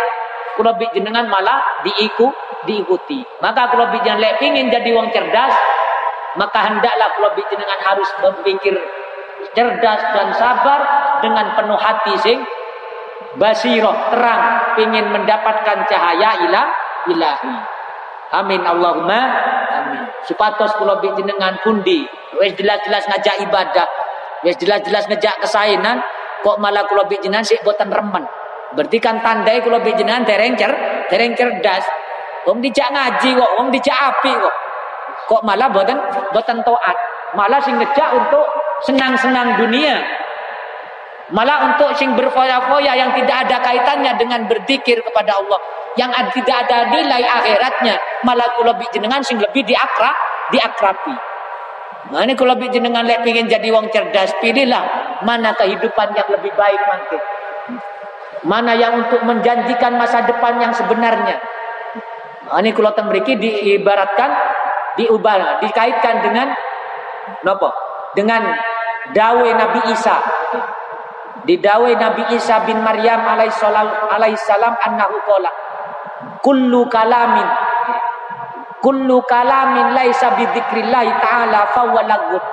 [0.54, 2.30] Kalau jenengan malah diiku,
[2.70, 3.26] diikuti.
[3.42, 5.56] Maka kalau jenengan lek pingin jadi wong cerdas,
[6.38, 8.78] maka hendaklah kalau jenengan harus berpikir
[9.54, 10.80] cerdas dan sabar
[11.22, 12.40] dengan penuh hati sing
[13.38, 16.68] basiroh terang ingin mendapatkan cahaya ilah
[17.10, 17.56] ilahi
[18.34, 19.20] amin Allahumma
[19.70, 20.02] amin.
[20.26, 22.08] Supatos kula jenengan pundi?
[22.40, 23.88] Wis jelas-jelas ngajak ibadah.
[24.42, 26.02] Wis jelas-jelas ngajak kesainan
[26.42, 28.26] kok malah kula jenengan sik boten remen?
[28.74, 30.72] Berarti kan tandai kula jenengan dereng cer
[31.12, 31.86] dereng cerdas.
[32.44, 34.56] Wong dijak ngaji kok wong dijak api kok.
[35.32, 35.96] Kok malah boten
[36.36, 36.98] boten taat?
[37.34, 38.46] Malah sing ngejak untuk
[38.86, 40.02] senang-senang dunia.
[41.34, 45.60] Malah untuk sing berfoya-foya yang tidak ada kaitannya dengan berzikir kepada Allah,
[46.00, 50.12] yang tidak ada nilai akhiratnya, malah kalau lebih jenengan sing lebih diakra,
[50.50, 51.16] diakrapi.
[52.14, 56.82] Ini kalau lebih jenengan lek ingin jadi wong cerdas, pilihlah mana kehidupan yang lebih baik
[56.90, 57.18] nanti.
[58.44, 61.40] Mana yang untuk menjanjikan masa depan yang sebenarnya.
[62.44, 64.30] Nah, ini kalau tembriki diibaratkan,
[65.00, 66.52] diubah, dikaitkan dengan
[67.48, 67.72] nopo?
[68.14, 68.52] Dengan
[69.16, 70.20] dawe Nabi Isa
[71.44, 75.52] Didawai Nabi Isa bin Maryam alaihissalam annahu qala
[76.44, 77.48] kullu kalamin.
[78.84, 82.44] Kullu kalamin laisa bi dzikrillah taala fawalagut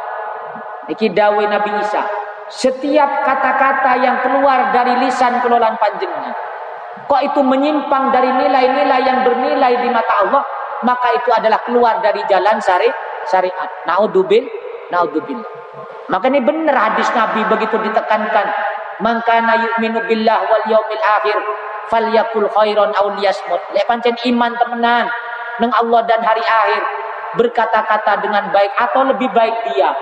[0.91, 2.03] iki dawai Nabi Isa.
[2.51, 6.35] Setiap kata-kata yang keluar dari lisan kelolaan panjenengan
[7.07, 10.43] kok itu menyimpang dari nilai-nilai yang bernilai di mata Allah
[10.87, 12.91] maka itu adalah keluar dari jalan syari
[13.27, 13.71] syariat.
[13.87, 14.47] Naudzubil
[14.91, 15.61] naudzubillah
[16.11, 18.47] maka ini benar hadis Nabi begitu ditekankan.
[19.01, 21.39] Man kana yu'minu billah wal yaumil akhir
[21.91, 23.61] falyakul khairan aw liyasmut.
[23.75, 25.07] Lek pancen iman temenan
[25.61, 26.83] nang Allah dan hari akhir.
[27.31, 29.95] Berkata-kata dengan baik atau lebih baik dia.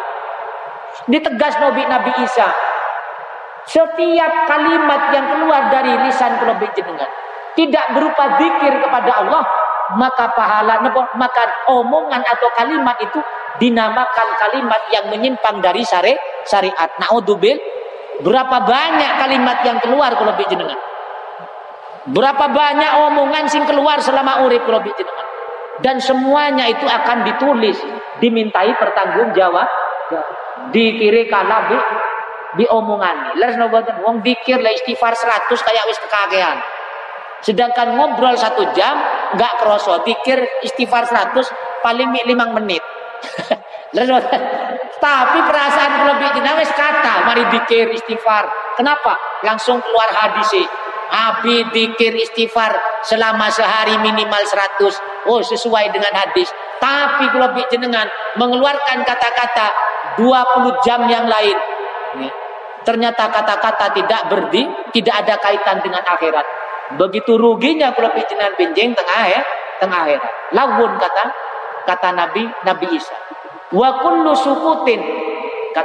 [1.09, 2.49] Ditegas Nabi Nabi Isa.
[3.69, 7.11] Setiap kalimat yang keluar dari lisan kula jenengan
[7.53, 9.45] tidak berupa zikir kepada Allah
[9.99, 10.81] maka pahala
[11.17, 13.21] maka omongan atau kalimat itu
[13.59, 16.89] dinamakan kalimat yang menyimpang dari syari syariat.
[17.03, 17.57] Naudzubil.
[18.19, 20.75] Berapa banyak kalimat yang keluar kalau jenengan?
[22.07, 25.27] Berapa banyak omongan sing keluar selama urip kalau jenengan?
[25.79, 27.79] Dan semuanya itu akan ditulis,
[28.19, 29.67] dimintai pertanggung jawab,
[30.75, 31.79] dikiri kala bi
[32.59, 33.39] di omongan.
[33.39, 33.59] Leres
[34.03, 36.59] wong dikir lah istighfar 100 kayak wis kekagean.
[37.39, 38.99] Sedangkan ngobrol satu jam
[39.39, 41.47] nggak kroso, dikir istighfar 100
[41.85, 42.83] paling 5 menit.
[44.99, 48.51] Tapi perasaan lebih dinamis kata, mari dikir istighfar.
[48.75, 49.15] Kenapa?
[49.47, 50.67] Langsung keluar hadis
[51.09, 55.29] Abi dikir istighfar selama sehari minimal 100.
[55.29, 56.53] Oh, sesuai dengan hadis.
[56.79, 59.73] Tapi kalau jenengan mengeluarkan kata-kata
[60.21, 61.57] 20 jam yang lain.
[62.85, 66.47] Ternyata kata-kata tidak berdi, tidak ada kaitan dengan akhirat.
[66.97, 69.41] Begitu ruginya kalau jenengan benjeng tengah ya,
[69.81, 70.33] tengah akhirat.
[70.57, 71.25] Lawun kata
[71.85, 73.17] kata Nabi Nabi Isa.
[73.73, 75.01] Wa kullu sukutin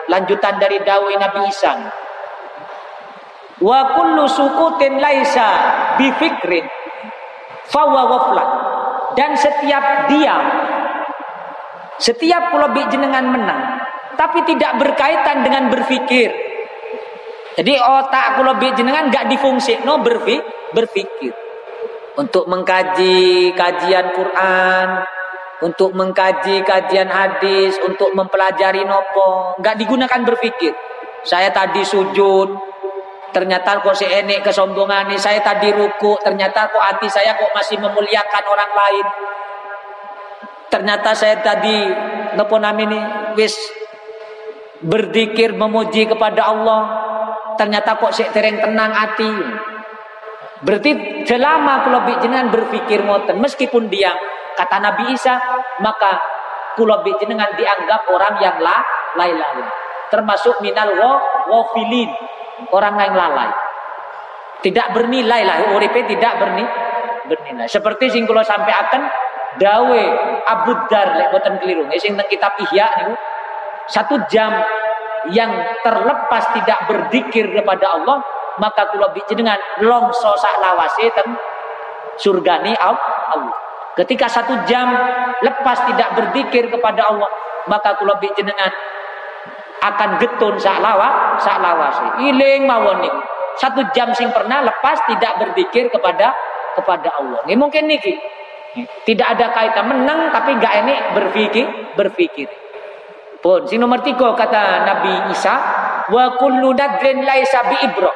[0.07, 1.75] lanjutan dari dawai Nabi Isa.
[3.61, 5.49] Wa kullu sukutin laisa
[5.99, 6.65] bi fikrin
[7.69, 8.49] fawa waflat.
[9.13, 10.41] Dan setiap diam
[12.01, 13.77] setiap pulau jenengan menang
[14.17, 16.33] tapi tidak berkaitan dengan berpikir.
[17.53, 21.33] Jadi otak pulau jenengan gak difungsi no berpikir
[22.17, 24.87] untuk mengkaji kajian Quran,
[25.61, 30.73] untuk mengkaji kajian hadis, untuk mempelajari nopo, nggak digunakan berpikir.
[31.23, 32.72] Saya tadi sujud,
[33.33, 37.81] ternyata kok si enek kesombongan ini, saya tadi ruku, ternyata kok hati saya kok masih
[37.81, 39.07] memuliakan orang lain.
[40.69, 41.89] Ternyata saya tadi
[42.37, 42.97] nopo namini
[43.33, 43.57] wis
[44.85, 46.81] berdikir memuji kepada Allah,
[47.57, 49.33] ternyata kok si tereng tenang hati.
[50.63, 54.15] Berarti selama kalau jenengan berpikir ngoten meskipun dia
[54.55, 55.35] kata Nabi Isa
[55.83, 56.21] maka
[56.79, 58.79] kula jenengan dianggap orang yang la
[59.17, 59.65] lalai
[60.09, 61.11] termasuk minal wo
[61.49, 62.09] wofilin
[62.71, 63.49] orang yang lalai.
[64.63, 66.63] Tidak bernilai lah uripe tidak berni
[67.27, 67.67] bernilai.
[67.67, 69.01] Seperti sing kula sampai akan
[69.59, 70.03] dawe
[70.47, 71.83] Abu Dar lek boten keliru.
[71.99, 73.13] Sing teng kitab Ihya niku.
[73.91, 74.63] Satu jam
[75.31, 75.51] yang
[75.83, 78.23] terlepas tidak berzikir kepada Allah
[78.61, 81.33] maka kula jenengan longso sak lawase teng
[82.19, 83.49] surgani Allah.
[83.93, 84.89] Ketika satu jam
[85.41, 87.29] lepas tidak berzikir kepada Allah,
[87.69, 88.69] maka kula jenengan
[89.83, 92.23] akan getun sak lawa, sak lawase.
[92.23, 93.03] Iling mawon
[93.59, 96.33] Satu jam sing pernah lepas tidak berzikir kepada
[96.73, 97.45] kepada Allah.
[97.45, 98.15] Ini mungkin niki.
[99.05, 102.49] Tidak ada kaitan menang tapi enggak ini berpikir berpikir.
[103.37, 105.55] Pun si nomor tiga kata Nabi Isa
[106.09, 108.09] wa kullu nadrin laisa bi ibro.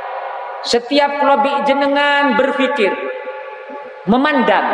[0.65, 2.89] Setiap lobi jenengan berpikir
[4.09, 4.65] memandang.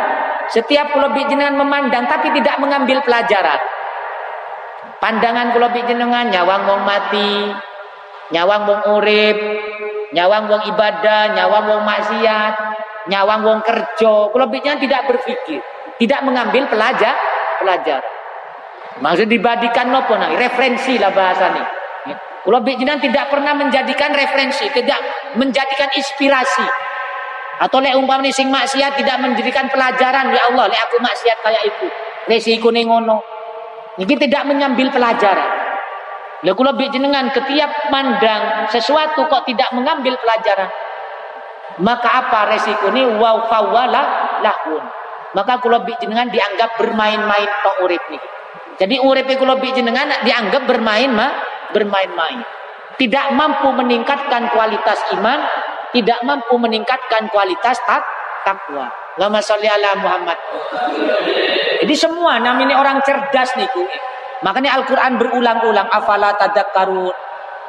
[0.48, 3.73] Setiap lobi jenengan memandang tapi tidak mengambil pelajaran.
[5.04, 7.52] Pandangan lobi jenengan nyawang wong mati,
[8.32, 9.36] nyawang wong urip,
[10.16, 12.54] nyawang wong ibadah, nyawang wong maksiat,
[13.12, 14.32] nyawang wong kerja.
[14.32, 15.60] Kalau bicara tidak berpikir,
[16.00, 17.20] tidak mengambil pelajar,
[17.60, 18.00] pelajar.
[19.04, 21.66] Maksud dibadikan nopo nah, referensi lah bahasa nih.
[22.48, 25.04] Kalau bicara tidak pernah menjadikan referensi, tidak
[25.36, 26.64] menjadikan inspirasi.
[27.60, 31.92] Atau lek umpamanya sing maksiat tidak menjadikan pelajaran ya Allah, lek aku maksiat kayak itu.
[32.24, 33.33] Resiko ngono.
[33.94, 35.50] Ini tidak mengambil pelajaran.
[36.44, 40.68] Lah kula jenengan ketiap mandang sesuatu kok tidak mengambil pelajaran.
[41.80, 44.02] Maka apa resiko ini wow fawala
[44.44, 44.82] lahun.
[45.32, 48.28] Maka kula jenengan dianggap bermain-main tok urip niki.
[48.76, 51.28] Jadi urip kula jenengan dianggap bermain ma
[51.72, 52.42] bermain-main.
[52.94, 55.38] Tidak mampu meningkatkan kualitas iman,
[55.90, 58.02] tidak mampu meningkatkan kualitas tak
[58.44, 58.86] takwa.
[59.16, 60.38] Lama sholli ala Muhammad.
[61.80, 63.82] Jadi semua namanya orang cerdas niku.
[64.44, 65.88] Makanya Al-Quran berulang-ulang.
[65.88, 67.14] Afala tadakkarun.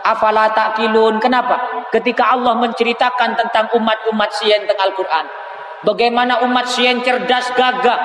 [0.06, 1.18] Afala takilun.
[1.24, 1.88] Kenapa?
[1.90, 5.26] Ketika Allah menceritakan tentang umat-umat sien tentang Al-Quran.
[5.86, 8.00] Bagaimana umat sien cerdas gagah.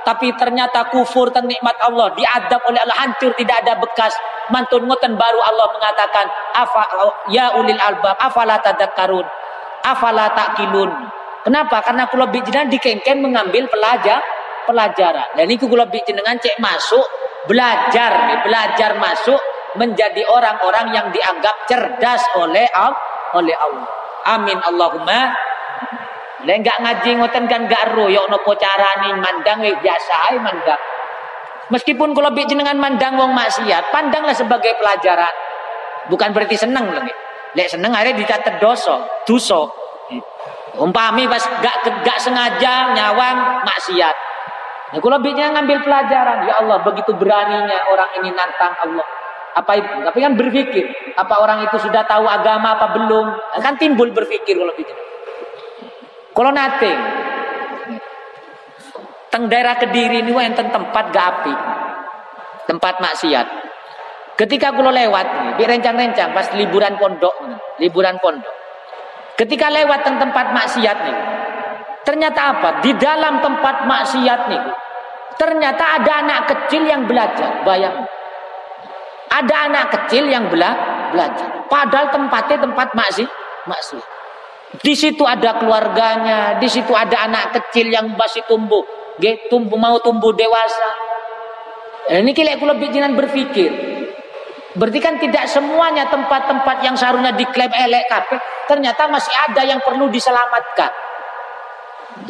[0.00, 2.10] Tapi ternyata kufur dan nikmat Allah.
[2.16, 2.98] Diadab oleh Allah.
[3.04, 4.16] Hancur tidak ada bekas.
[4.48, 6.26] Mantun ngoten baru Allah mengatakan.
[6.56, 6.82] Afa,
[7.28, 8.16] ya ulil albab.
[8.16, 9.28] Afala tadakkarun.
[9.84, 11.19] Afala takilun.
[11.40, 11.80] Kenapa?
[11.80, 14.20] Karena kalau bijinan dikengken mengambil pelajar
[14.68, 15.34] pelajaran.
[15.34, 17.02] Dan ini kula jenengan cek masuk
[17.48, 19.40] belajar nih, belajar masuk
[19.74, 22.66] menjadi orang-orang yang dianggap cerdas oleh
[23.34, 23.88] oleh Allah.
[24.36, 25.32] Amin Allahumma.
[26.40, 30.80] Lah enggak ngaji ngoten kan enggak ro yo nopo carane mandang we biasa ae mandang.
[31.70, 35.30] Meskipun kalau bi jenengan mandang wong maksiat, pandanglah sebagai pelajaran.
[36.10, 37.06] Bukan berarti seneng lho.
[37.54, 39.70] Lek seneng akhirnya dicatat dosa, dosa.
[40.78, 44.16] Umpami pas gak gak sengaja nyawang maksiat.
[44.90, 49.06] Nah, kalau ngambil pelajaran, ya Allah begitu beraninya orang ini nantang Allah.
[49.54, 49.78] Apa?
[50.10, 53.26] Tapi kan berpikir, apa orang itu sudah tahu agama apa belum?
[53.62, 55.02] Kan timbul berpikir kalau bicara.
[56.30, 56.92] Kalau nate,
[59.30, 61.54] teng daerah kediri ini yang tempat gak api,
[62.70, 63.46] tempat maksiat.
[64.38, 67.34] Ketika kulo lewat, di rencang-rencang pas liburan pondok,
[67.82, 68.59] liburan pondok.
[69.40, 71.16] Ketika lewat tempat maksiat nih,
[72.00, 72.68] Ternyata apa?
[72.80, 74.62] Di dalam tempat maksiat nih,
[75.36, 77.60] ternyata ada anak kecil yang belajar.
[77.62, 78.08] Bayang.
[79.30, 80.74] Ada anak kecil yang bela
[81.14, 81.70] belajar.
[81.70, 83.30] Padahal tempatnya tempat maksiat.
[83.68, 84.06] maksiat.
[84.80, 88.82] Di situ ada keluarganya, di situ ada anak kecil yang masih tumbuh,
[89.50, 90.90] tumbuh mau tumbuh dewasa.
[92.10, 93.70] Ini kira aku lebih jangan berpikir.
[94.70, 98.38] Berarti kan tidak semuanya tempat-tempat yang seharusnya diklaim elek kape,
[98.70, 101.10] ternyata masih ada yang perlu diselamatkan.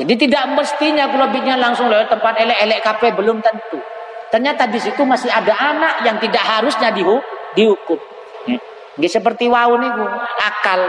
[0.01, 3.81] Jadi tidak mestinya lebihnya langsung lewat tempat elek-elek kafe belum tentu.
[4.31, 7.19] Ternyata di situ masih ada anak yang tidak harusnya dihu
[7.59, 7.99] dihukum.
[8.97, 9.91] Ini seperti wow nih
[10.39, 10.81] akal.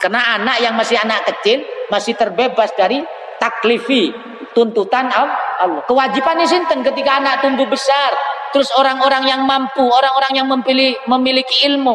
[0.00, 3.02] Karena anak yang masih anak kecil masih terbebas dari
[3.42, 4.14] taklifi
[4.54, 5.82] tuntutan Allah.
[5.84, 8.14] Kewajiban sinten ketika anak tumbuh besar,
[8.50, 11.94] terus orang-orang yang mampu, orang-orang yang memiliki, memiliki ilmu,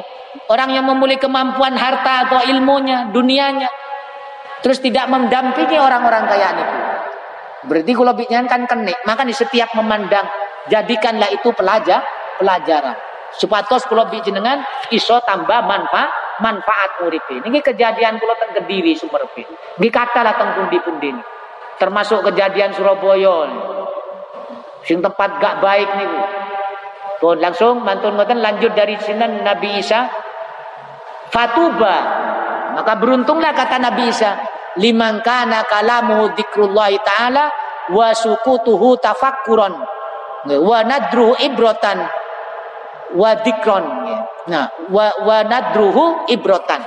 [0.52, 3.70] orang yang memiliki kemampuan harta atau ilmunya, dunianya,
[4.64, 6.78] terus tidak mendampingi orang-orang kaya itu.
[7.66, 10.26] Berarti kalau bicara kan kenik, maka di setiap memandang
[10.70, 12.02] jadikanlah itu pelajar
[12.38, 12.96] pelajaran.
[13.36, 14.64] Supatos kalau jenengan
[14.94, 17.60] iso tambah manfaat manfaat murid ini.
[17.64, 19.48] kejadian kalau teng Kediri Sumerpin.
[19.80, 21.16] Ini kata lah teng pundi-pundi
[21.76, 23.52] Termasuk kejadian Surabaya.
[24.88, 26.10] Sing tempat gak baik nih.
[27.22, 30.08] Tuh langsung mantun ngoten lanjut dari sini Nabi Isa.
[31.32, 31.96] Fatuba.
[32.76, 34.36] Maka beruntunglah kata Nabi Isa.
[34.76, 37.48] Liman kana kalamu dzikrullah taala
[37.92, 39.74] wa sukutuhu tafakkuran.
[40.46, 42.04] Wa nadruhu ibrotan
[43.16, 43.86] wa dzikron.
[44.52, 46.84] Nah wa, wa nadruhu ibrotan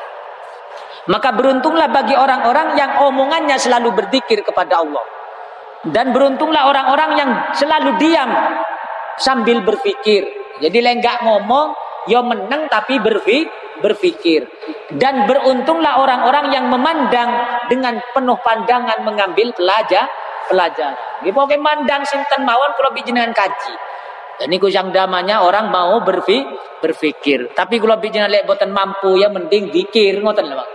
[1.09, 5.01] maka beruntunglah bagi orang-orang yang omongannya selalu berzikir kepada Allah.
[5.89, 8.29] Dan beruntunglah orang-orang yang selalu diam
[9.19, 10.25] sambil berpikir
[10.59, 11.75] jadi lenggak ngomong
[12.11, 14.43] yo menang tapi berpikir berpikir
[14.99, 17.31] dan beruntunglah orang-orang yang memandang
[17.71, 20.11] dengan penuh pandangan mengambil pelajar
[20.49, 20.97] pelajar.
[21.23, 23.75] Ini pokoknya mandang sinten mawon kalau bijinan kaji.
[24.39, 26.47] Dan ini yang damanya orang mau berpikir,
[26.81, 27.39] berpikir.
[27.53, 30.67] Tapi kalau bijinan lek boten mampu ya mending dikir ngoten lho.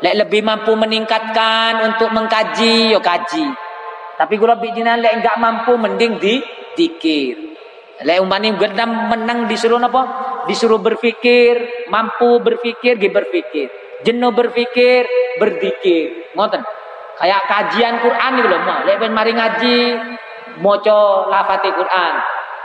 [0.00, 3.44] Lek lebih mampu meningkatkan untuk mengkaji, yo kaji.
[4.16, 6.40] Tapi kalau bijinan lek enggak mampu mending di
[6.72, 7.49] dikir.
[8.00, 10.02] Lek umpani gendam menang disuruh apa?
[10.48, 13.68] Disuruh berpikir, mampu berpikir, ge berpikir.
[14.00, 15.04] Jenuh berpikir,
[15.36, 16.32] berdikir.
[16.32, 16.64] Ngoten.
[17.20, 19.76] Kayak kajian Quran iki lho, lek ben mari ngaji
[20.64, 22.14] maca lafate Quran.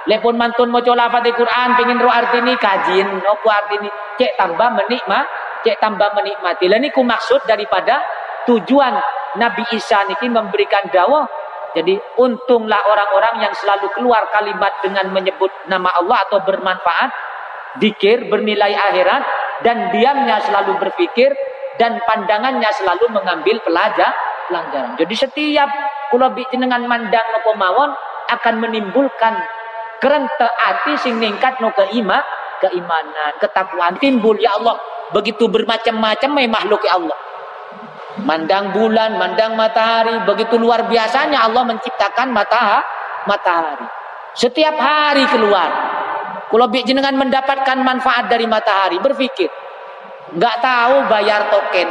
[0.07, 5.27] Lek pun mantun maca lafate Quran pengin ro artini kajin opo artini cek tambah menikmat
[5.67, 6.71] cek tambah menikmati.
[6.71, 7.99] Lah niku maksud daripada
[8.47, 8.95] tujuan
[9.36, 11.27] Nabi Isa niki memberikan dakwah.
[11.76, 17.11] Jadi untunglah orang-orang yang selalu keluar kalimat dengan menyebut nama Allah atau bermanfaat,
[17.84, 19.23] dikir, bernilai akhirat
[19.67, 21.36] dan diamnya selalu berpikir
[21.76, 24.15] dan pandangannya selalu mengambil pelajar
[24.47, 24.95] pelajaran.
[24.95, 25.69] Jadi setiap
[26.13, 27.91] kula jenengan mandang nopo mawon
[28.32, 29.36] akan menimbulkan
[29.99, 32.23] kerente hati sing ningkat no keima,
[32.63, 34.80] keimanan, ketakwaan timbul ya Allah
[35.13, 37.17] begitu bermacam-macam makhluk ya Allah.
[38.24, 42.88] Mandang bulan, mandang matahari, begitu luar biasanya Allah menciptakan matahari.
[43.26, 43.88] matahari.
[44.38, 45.68] Setiap hari keluar.
[46.47, 49.49] Kalau jenengan mendapatkan manfaat dari matahari, berpikir.
[50.36, 51.88] Gak tahu bayar token,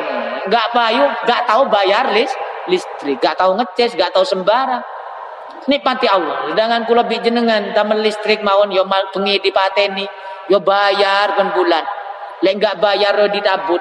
[0.48, 2.34] gak bayu, gak tahu bayar list,
[2.70, 4.82] listrik, gak tahu ngeces, gak tahu sembarang.
[5.64, 6.52] Nikmati Allah.
[6.52, 10.04] Sedangkan kula jenengan taman listrik mawon yo mal bengi dipateni,
[10.52, 11.84] yo bayar kan bulan.
[12.44, 13.80] Lek enggak bayar ditabut.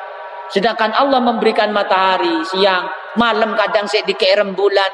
[0.51, 4.91] Sedangkan Allah memberikan matahari siang, malam kadang sik dike rembulan.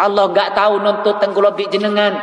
[0.00, 2.18] Allah enggak tahu nuntut tengkulo jenengan.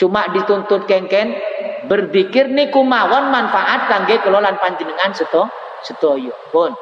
[0.00, 1.36] Cuma dituntut kengken
[1.84, 5.44] berzikir niku mawon manfaat kangge kelolaan panjenengan seto
[5.84, 6.32] setoyo.
[6.48, 6.72] Pun.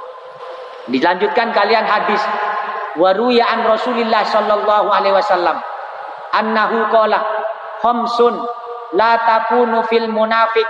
[0.86, 2.22] Dilanjutkan kalian hadis
[2.96, 5.58] waruya an Rasulillah sallallahu alaihi wasallam
[6.32, 7.20] annahu qala
[7.82, 8.34] khamsun
[8.96, 10.66] la takunu fil munafiq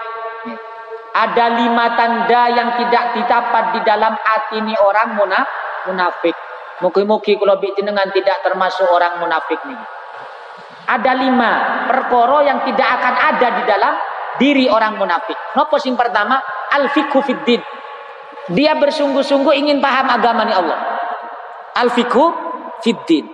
[1.19, 5.19] ada lima tanda yang tidak didapat di dalam hati ini orang
[5.91, 6.37] munafik.
[6.79, 9.83] Mugi-mugi kalau jenengan tidak termasuk orang munafik nih.
[10.89, 11.51] Ada lima
[11.91, 13.95] perkara yang tidak akan ada di dalam
[14.39, 15.35] diri orang munafik.
[15.59, 16.39] Nopo sing pertama
[16.71, 17.61] al fikhu fiddin.
[18.55, 20.79] Dia bersungguh-sungguh ingin paham agama ni Allah.
[21.75, 22.31] Al fikhu
[22.81, 23.27] fiddin.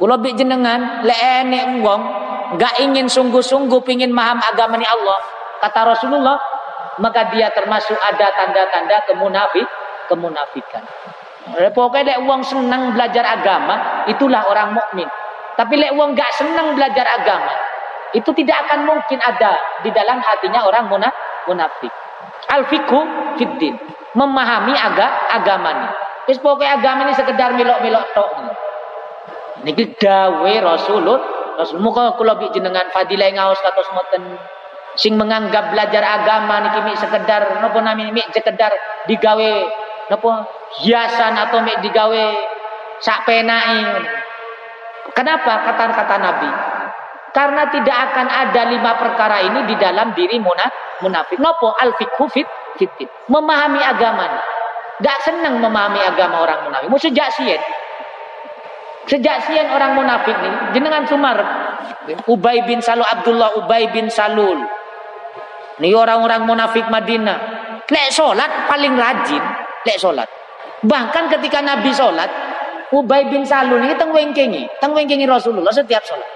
[0.00, 2.02] Kalau jenengan le enek wong
[2.56, 5.18] gak ingin sungguh-sungguh ingin paham agama ni Allah.
[5.60, 6.36] Kata Rasulullah,
[6.98, 9.66] maka dia termasuk ada tanda-tanda kemunafik
[10.08, 10.82] kemunafikan.
[11.46, 15.06] Pokoknya lek uang senang belajar agama, itulah orang mukmin.
[15.54, 17.54] Tapi lek uang gak senang belajar agama,
[18.12, 19.54] itu tidak akan mungkin ada
[19.86, 20.90] di dalam hatinya orang
[21.46, 21.92] munafik.
[22.50, 23.00] Al fikhu
[23.38, 23.78] fiddin,
[24.18, 25.88] memahami aga agama ini.
[26.26, 28.30] Wis pokoknya agama ini sekedar milok-milok tok.
[29.62, 31.18] Niki dawe Rasulullah,
[31.56, 34.36] Rasul muka kula jenengan fadilah ngaos katos moten
[34.96, 38.72] sing menganggap belajar agama niki mi sekedar napa nami mi sekedar
[39.04, 39.50] digawe
[40.08, 40.30] napa
[40.82, 42.22] hiasan atau mi digawe
[43.00, 43.84] sak penai.
[45.12, 46.50] Kenapa kata-kata Nabi?
[47.32, 51.36] Karena tidak akan ada lima perkara ini di dalam diri munafik.
[51.40, 52.48] Nopo al fikhu fit
[52.80, 53.08] fitin.
[53.28, 54.24] Memahami agama.
[55.00, 56.88] Gak senang memahami agama orang munafik.
[56.88, 57.60] Mau sejak sien.
[59.06, 61.38] Sejak sien orang munafik nih, jenengan sumar.
[62.26, 64.58] Ubay bin Salul Abdullah Ubay bin Salul
[65.76, 67.38] ini orang-orang munafik Madinah.
[67.86, 69.42] Lek sholat paling rajin.
[69.84, 70.28] Lek sholat.
[70.80, 72.30] Bahkan ketika Nabi sholat.
[72.94, 74.80] Ubay bin Salul ini tengwengkengi.
[74.80, 76.26] Tengwengkengi Rasulullah setiap sholat.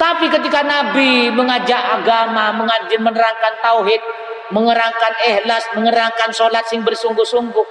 [0.00, 4.02] Tapi ketika Nabi mengajak agama, mengajak menerangkan tauhid,
[4.50, 7.66] mengerangkan ikhlas, mengerangkan sholat sing bersungguh-sungguh.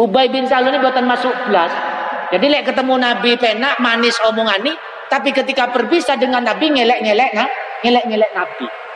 [0.00, 1.70] Ubay bin Salul ini buatan masuk kelas.
[2.34, 4.66] Jadi lek ketemu Nabi penak manis omongan
[5.08, 7.32] tapi ketika berpisah dengan Nabi ngelek-ngelek,
[7.80, 8.87] ngelek-ngelek Nabi.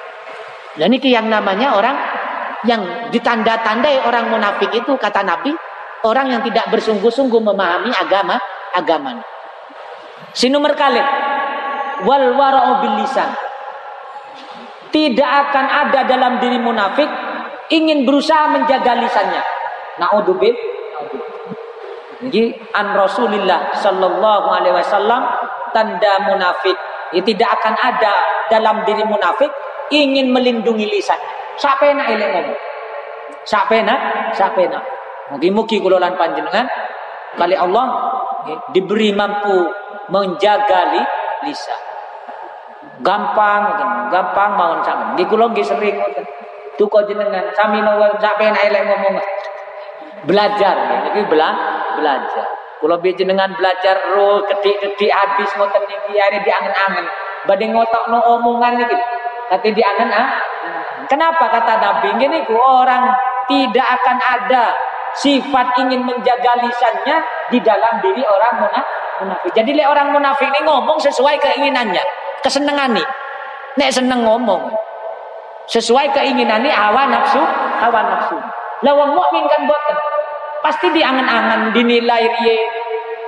[0.77, 1.97] Dan ini yang namanya orang
[2.65, 5.53] yang ditanda-tandai orang munafik itu kata Nabi
[6.07, 8.39] orang yang tidak bersungguh-sungguh memahami agama
[8.73, 9.21] agama.
[10.33, 11.03] Sinumer kali
[12.09, 12.35] wal
[12.99, 13.31] lisan.
[14.93, 17.09] Tidak akan ada dalam diri munafik
[17.73, 19.41] ingin berusaha menjaga lisannya.
[19.97, 20.53] Naudzubil.
[22.23, 25.21] Jadi an Rasulillah sallallahu alaihi wasallam
[25.73, 26.77] tanda munafik.
[27.13, 28.13] Ya, tidak akan ada
[28.49, 29.49] dalam diri munafik
[29.93, 31.21] ingin melindungi lisan.
[31.61, 32.59] Siapa nak elek ngomong?
[33.45, 34.85] Siapa nak?
[35.33, 36.67] Mugi-mugi lan panjenengan
[37.37, 37.87] kali Allah
[38.49, 39.69] ya, diberi mampu
[40.09, 41.03] menjaga li,
[41.49, 41.81] lisan.
[43.03, 43.63] Gampang,
[44.13, 45.17] gampang mau sama.
[45.17, 46.25] Di kula sering ngoten.
[46.77, 49.17] Tuko jenengan sami nawar sampai nak elek ngomong.
[50.25, 50.75] Belajar,
[51.13, 51.51] ini bela,
[51.99, 52.47] belajar.
[52.83, 57.07] Kalau jenengan belajar roh ketik-ketik habis ngoten niki ada diangen-angen.
[57.47, 58.97] Badhe ngotokno omongan niki.
[59.51, 60.29] Kata di angan ah.
[61.11, 62.09] Kenapa kata Nabi?
[62.21, 63.11] Gini ku orang
[63.51, 64.65] tidak akan ada
[65.19, 67.17] sifat ingin menjaga lisannya
[67.53, 69.53] di dalam diri orang munafik.
[69.53, 72.01] Jadi le orang munafik ini ngomong sesuai keinginannya,
[72.41, 73.07] kesenangan nih.
[73.77, 74.73] Nek seneng ngomong
[75.69, 77.41] sesuai keinginan nih hawa nafsu,
[77.81, 78.37] hawa nafsu.
[78.83, 79.99] Lawang mukmin kan boten.
[80.63, 82.59] Pasti diangan-angan dinilai rie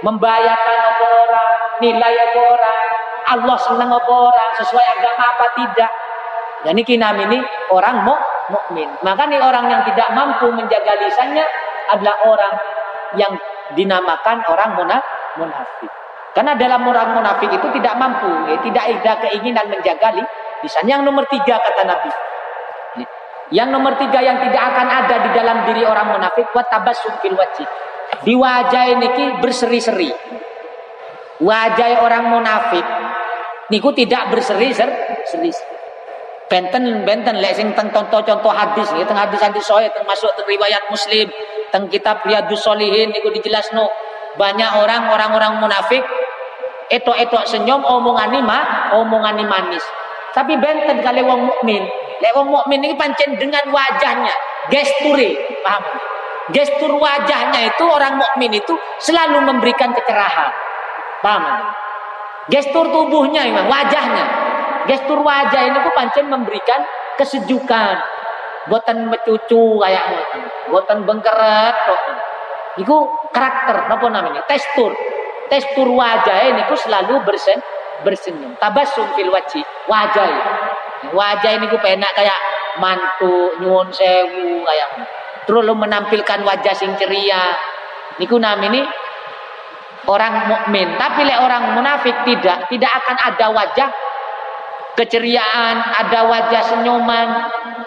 [0.07, 1.51] membahayakan orang,
[1.83, 2.81] nilai orang,
[3.25, 5.93] Allah senang orang, sesuai agama apa tidak.
[6.65, 7.39] Dan ini kinam ini
[7.73, 8.05] orang
[8.49, 8.89] mukmin.
[9.05, 11.45] Maka nih orang yang tidak mampu menjaga lisannya
[11.93, 12.55] adalah orang
[13.21, 13.33] yang
[13.77, 14.71] dinamakan orang
[15.37, 15.93] munafik.
[16.35, 20.19] Karena dalam orang munafik itu tidak mampu, ya, tidak ada keinginan menjaga
[20.65, 20.85] lisan.
[20.89, 22.11] Yang nomor tiga kata Nabi.
[23.53, 27.39] Yang nomor tiga yang tidak akan ada di dalam diri orang munafik, wa tabassum fil
[27.39, 27.69] wajib.
[28.25, 30.11] Di wajah ini berseri-seri.
[31.43, 32.87] Wajah orang munafik
[33.73, 35.51] niku tidak berseri-seri.
[36.47, 41.27] Benten benten lek sing teng contoh-contoh hadis nggih teng hadis-hadis sahih termasuk teng riwayat Muslim,
[41.73, 43.89] teng kitab Riyadhus Shalihin niku dijelasno
[44.39, 46.05] banyak orang orang-orang munafik
[46.93, 49.83] etok-etok senyum omongan mah omongan manis.
[50.37, 51.83] Tapi benten kali wong mukmin.
[52.23, 54.35] Lek wong mukmin ini pancen dengan wajahnya,
[54.71, 55.35] gesture,
[55.67, 55.83] paham?
[56.53, 60.53] Gestur wajahnya itu orang mukmin itu selalu memberikan kecerahan.
[61.25, 61.73] Paham?
[62.53, 64.25] Gestur tubuhnya, wajahnya.
[64.85, 66.85] Gestur wajah ini tuh pancen memberikan
[67.17, 67.97] kesejukan.
[68.69, 70.05] Boten mecucu kayak
[70.69, 72.01] boten bengkeret kok.
[72.85, 72.97] Iku
[73.33, 74.45] karakter apa namanya?
[74.45, 74.93] Tekstur.
[75.49, 77.57] Tekstur wajah ini tuh selalu bersen
[78.05, 78.53] bersenyum.
[78.61, 80.29] Tabassum fil wajhi, wajah.
[81.17, 82.37] Wajah ini ku penak kayak
[82.77, 84.89] mantu nyuwun sewu kayak
[85.45, 87.53] terus lu menampilkan wajah sing ceria
[88.17, 88.81] niku ini
[90.07, 90.97] orang mukmin.
[90.97, 93.89] Tapi le orang munafik tidak tidak akan ada wajah
[94.95, 97.29] keceriaan ada wajah senyuman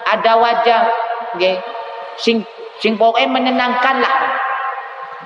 [0.04, 0.80] ada wajah
[1.32, 1.56] okay,
[2.20, 2.44] sing
[2.84, 4.16] sing pokoknya menyenangkan lah.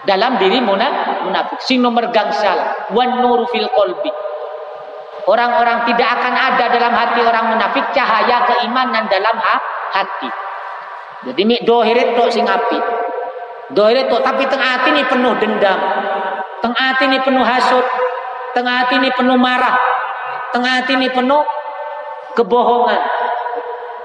[0.02, 1.62] Dalam diri munafik.
[1.62, 4.10] Sing nomor gangsal wan nuru fil kolbi
[5.30, 9.36] orang-orang tidak akan ada dalam hati orang munafik cahaya keimanan dalam
[9.94, 10.30] hati.
[11.22, 12.80] Jadi mik dohirit tok sing api.
[13.78, 15.80] Dohirit tok tapi tengah hati ini penuh dendam.
[16.62, 17.86] Tengah hati ini penuh hasut.
[18.54, 19.76] Tengah hati ini penuh marah.
[20.54, 21.42] Tengah hati ini penuh
[22.38, 23.02] kebohongan.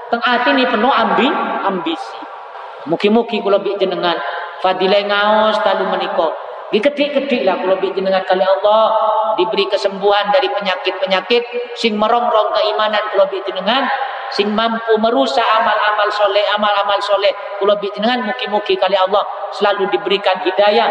[0.09, 1.29] Tengah hati ini penuh ambi,
[1.63, 2.19] ambisi.
[2.87, 4.15] Muki-muki kula bi jenengan
[4.63, 6.33] fadilah ngaos talu menikah.
[6.67, 8.91] Diketik-ketik lah kalau jenengan kali Allah
[9.39, 11.43] diberi kesembuhan dari penyakit-penyakit
[11.79, 13.87] sing merongrong keimanan kalau jenengan
[14.33, 17.31] sing mampu merusak amal-amal soleh, amal-amal soleh.
[17.59, 19.23] Kulo jenengan muki-muki kali Allah
[19.55, 20.89] selalu diberikan hidayah,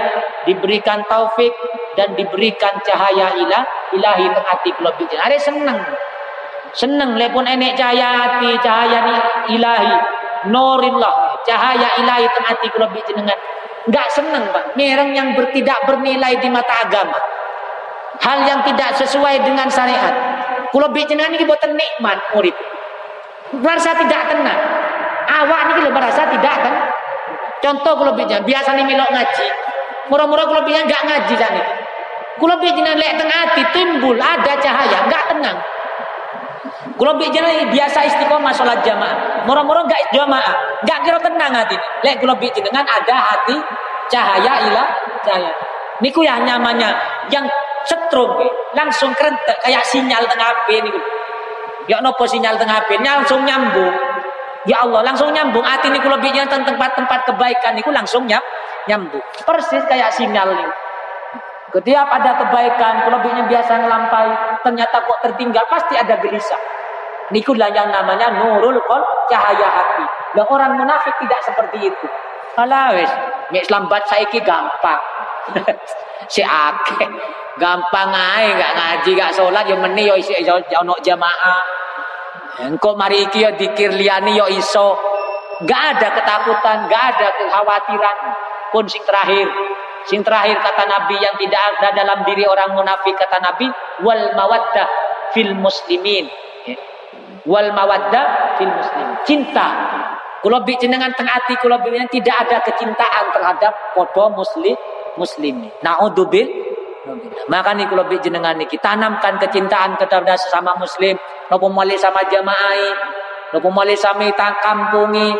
[0.48, 1.52] diberikan taufik
[1.98, 3.62] dan diberikan cahaya ilah
[3.92, 5.26] ilahi teng hati kulo jenengan.
[5.28, 5.78] Are seneng.
[6.76, 9.00] Seneng lepun enek cahaya hati, cahaya
[9.48, 9.94] ilahi,
[10.52, 13.38] nurillah, cahaya ilahi teng hati kulo jenengan.
[13.86, 14.74] Enggak seneng, Pak.
[14.74, 17.14] Mereng yang bertidak bernilai di mata agama.
[18.18, 20.14] Hal yang tidak sesuai dengan syariat.
[20.74, 22.56] Kulo jenengan ini buat nikmat murid
[23.54, 24.60] merasa tidak tenang.
[25.26, 26.74] Awak ini kalau merasa tidak kan
[27.62, 29.46] contoh kalau bijan biasa nih milok ngaji.
[30.06, 31.62] Murah-murah kalau bijan nggak ngaji jadi
[32.36, 35.58] kalau bijan lek tengah hati timbul ada cahaya nggak tenang.
[36.96, 39.44] Kalau bijan biasa istiqomah sholat jamaah.
[39.48, 40.54] Murah-murah nggak jamaah
[40.86, 41.76] nggak kira tenang hati
[42.06, 43.56] lek kalau bijan dengan ada hati
[44.12, 44.88] cahaya ilah
[45.26, 45.52] cahaya.
[46.04, 46.92] Niku yang nyamannya
[47.32, 47.48] yang
[47.88, 48.30] setrum
[48.76, 51.00] langsung kerentek kayak sinyal tengah api niku
[51.86, 53.94] Ya nopo sinyal tengah HP langsung nyambung.
[54.66, 55.62] Ya Allah langsung nyambung.
[55.62, 58.42] Hati ini kalau bicara tentang tempat-tempat kebaikan itu langsung nyam,
[58.90, 59.22] nyambung.
[59.46, 60.66] Persis kayak sinyal ini.
[61.70, 64.26] Ketika ada kebaikan, kalau biasa ngelampai,
[64.64, 66.58] ternyata kok tertinggal, pasti ada gelisah.
[67.34, 70.06] Nikulah yang namanya nurul kol cahaya hati.
[70.38, 72.06] Dan orang munafik tidak seperti itu.
[72.56, 73.10] Alah wis,
[73.50, 75.02] mek lambat saiki gampang.
[76.28, 77.08] si akeh.
[77.56, 80.36] Gampang ae gak ngaji gak salat yo meni yo isi
[80.76, 81.62] ono jamaah.
[82.68, 84.96] Engko mari iki yo dikir liyane yo iso.
[85.64, 88.16] Gak ada ketakutan, gak ada kekhawatiran.
[88.76, 89.48] Pun sing terakhir,
[90.04, 93.72] sing terakhir kata Nabi yang tidak ada dalam diri orang munafik kata Nabi
[94.04, 94.88] wal mawaddah
[95.32, 96.28] fil muslimin.
[97.48, 99.16] Wal mawaddah fil muslimin.
[99.24, 99.68] Cinta
[100.46, 104.78] Kulo jenengan tengah hati kulo tidak ada kecintaan terhadap podo muslim
[105.18, 105.68] muslim.
[105.82, 106.66] Naudzubil
[107.46, 111.14] maka nih kalau jenengan niki tanamkan kecintaan kepada sesama muslim,
[111.46, 112.90] nopo mali sama jamaah,
[113.54, 115.30] nopo mali sami kampungi,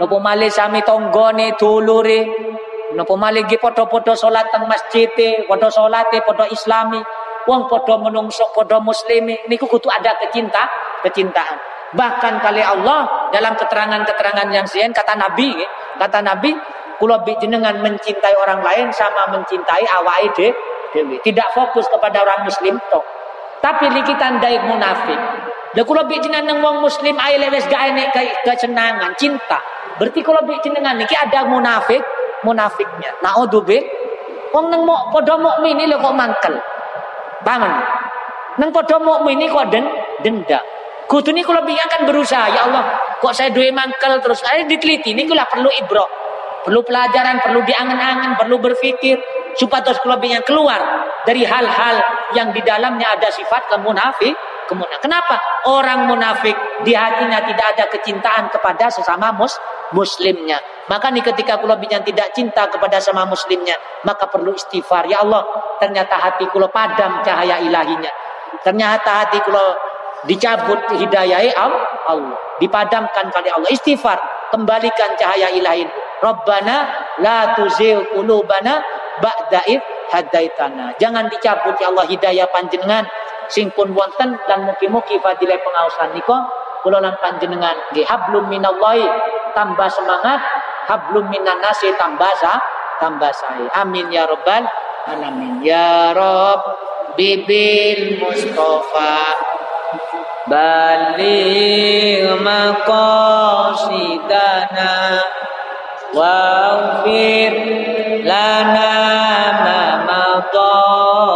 [0.00, 2.20] nopo mali sami tonggone dulure,
[2.96, 5.12] nopo mali gi podo-podo salat teng masjid,
[5.44, 7.04] podo salat, podo islami,
[7.44, 10.64] wong podo menungso podo muslimi, niku kudu ada kecinta,
[11.04, 11.60] kecintaan.
[11.90, 15.52] Bahkan kali Allah dalam keterangan-keterangan yang sien kata Nabi,
[15.98, 16.54] kata Nabi,
[17.00, 20.52] kula jenengan mencintai orang lain sama mencintai awake
[20.92, 21.16] dewi.
[21.24, 23.02] Tidak fokus kepada orang muslim toh.
[23.64, 25.20] Tapi li kita ndai munafik.
[25.70, 28.10] Lah kula bi jenengan wong muslim ae lewes gak enek
[28.44, 29.62] kesenangan, cinta.
[29.96, 32.02] Berarti kula bi jenengan niki ada munafik,
[32.44, 33.16] munafiknya.
[33.24, 33.98] Naudzubillah.
[34.50, 36.54] Wong nang mau padha mukmin lho kok mangkel.
[37.46, 37.70] Paham?
[38.58, 39.86] Nang padha mukmin kok den
[40.26, 40.58] denda.
[41.06, 42.86] Kudune kula bi akan berusaha ya Allah,
[43.18, 46.19] kok saya duwe mangkel terus ae diteliti niku lah perlu ibrah.
[46.60, 49.16] Perlu pelajaran, perlu diangen-angen, perlu berpikir
[49.56, 50.78] supaya kelebihan keluar
[51.24, 51.96] dari hal-hal
[52.36, 54.32] yang di dalamnya ada sifat kemunafik.
[54.68, 55.00] Kemunafik.
[55.02, 55.36] Kenapa?
[55.66, 56.54] Orang munafik
[56.86, 59.58] di hatinya tidak ada kecintaan kepada sesama mus
[59.90, 60.60] muslimnya.
[60.86, 63.74] Maka nih ketika kelebihan tidak cinta kepada sama muslimnya,
[64.06, 65.10] maka perlu istighfar.
[65.10, 65.42] Ya Allah,
[65.82, 68.10] ternyata hati kulo padam cahaya ilahinya.
[68.62, 69.74] Ternyata hati kulo
[70.26, 71.50] dicabut hidayah
[72.06, 72.34] Allah.
[72.62, 73.70] Dipadamkan kali Allah.
[73.72, 74.18] Istighfar,
[74.50, 75.86] kembalikan cahaya ilahi.
[76.20, 76.76] Rabbana
[77.24, 78.82] la tuzil qulubana
[79.24, 79.80] ba'da id
[80.12, 80.92] hadaitana.
[81.00, 83.08] Jangan dicabut ya Allah hidayah panjenengan.
[83.50, 86.38] Sing pun wonten dan mugi-mugi fadilah pengawasan niko
[86.86, 89.06] kula lan panjenengan nggih hablum minallahi
[89.56, 90.38] tambah semangat.
[90.86, 92.58] Hablum minan nasi tambah sa
[92.98, 93.66] tambah sae.
[93.78, 94.66] Amin ya rabbal
[95.06, 95.62] alamin.
[95.62, 96.62] Ya rob
[97.14, 99.34] bibil mustafa
[100.48, 103.80] baligh maqasidana
[106.14, 107.52] واغفر
[108.24, 108.94] لنا
[109.64, 111.29] ما مضى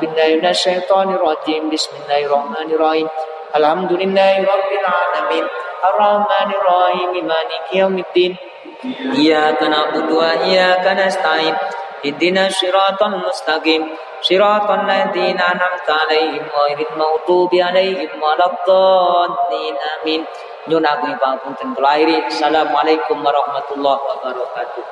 [0.00, 1.70] بالله من الشيطان الرجيم.
[1.70, 3.08] بسم الله الرحمن الرحيم.
[3.56, 5.44] الحمد لله رب العالمين.
[5.90, 7.10] الرحمن الرحيم.
[7.26, 8.32] مالك يوم الدين.
[9.18, 11.54] إياك نعبد وإياك نستعين.
[12.06, 13.82] اهدنا الصراط المستقيم.
[14.22, 19.74] صراط الذين أنعمت عليهم غير المغضوب عليهم ولا الضالين.
[19.94, 20.22] آمين.
[20.68, 24.84] nyun agung ibang punten kelairi assalamualaikum warahmatullahi wabarakatuh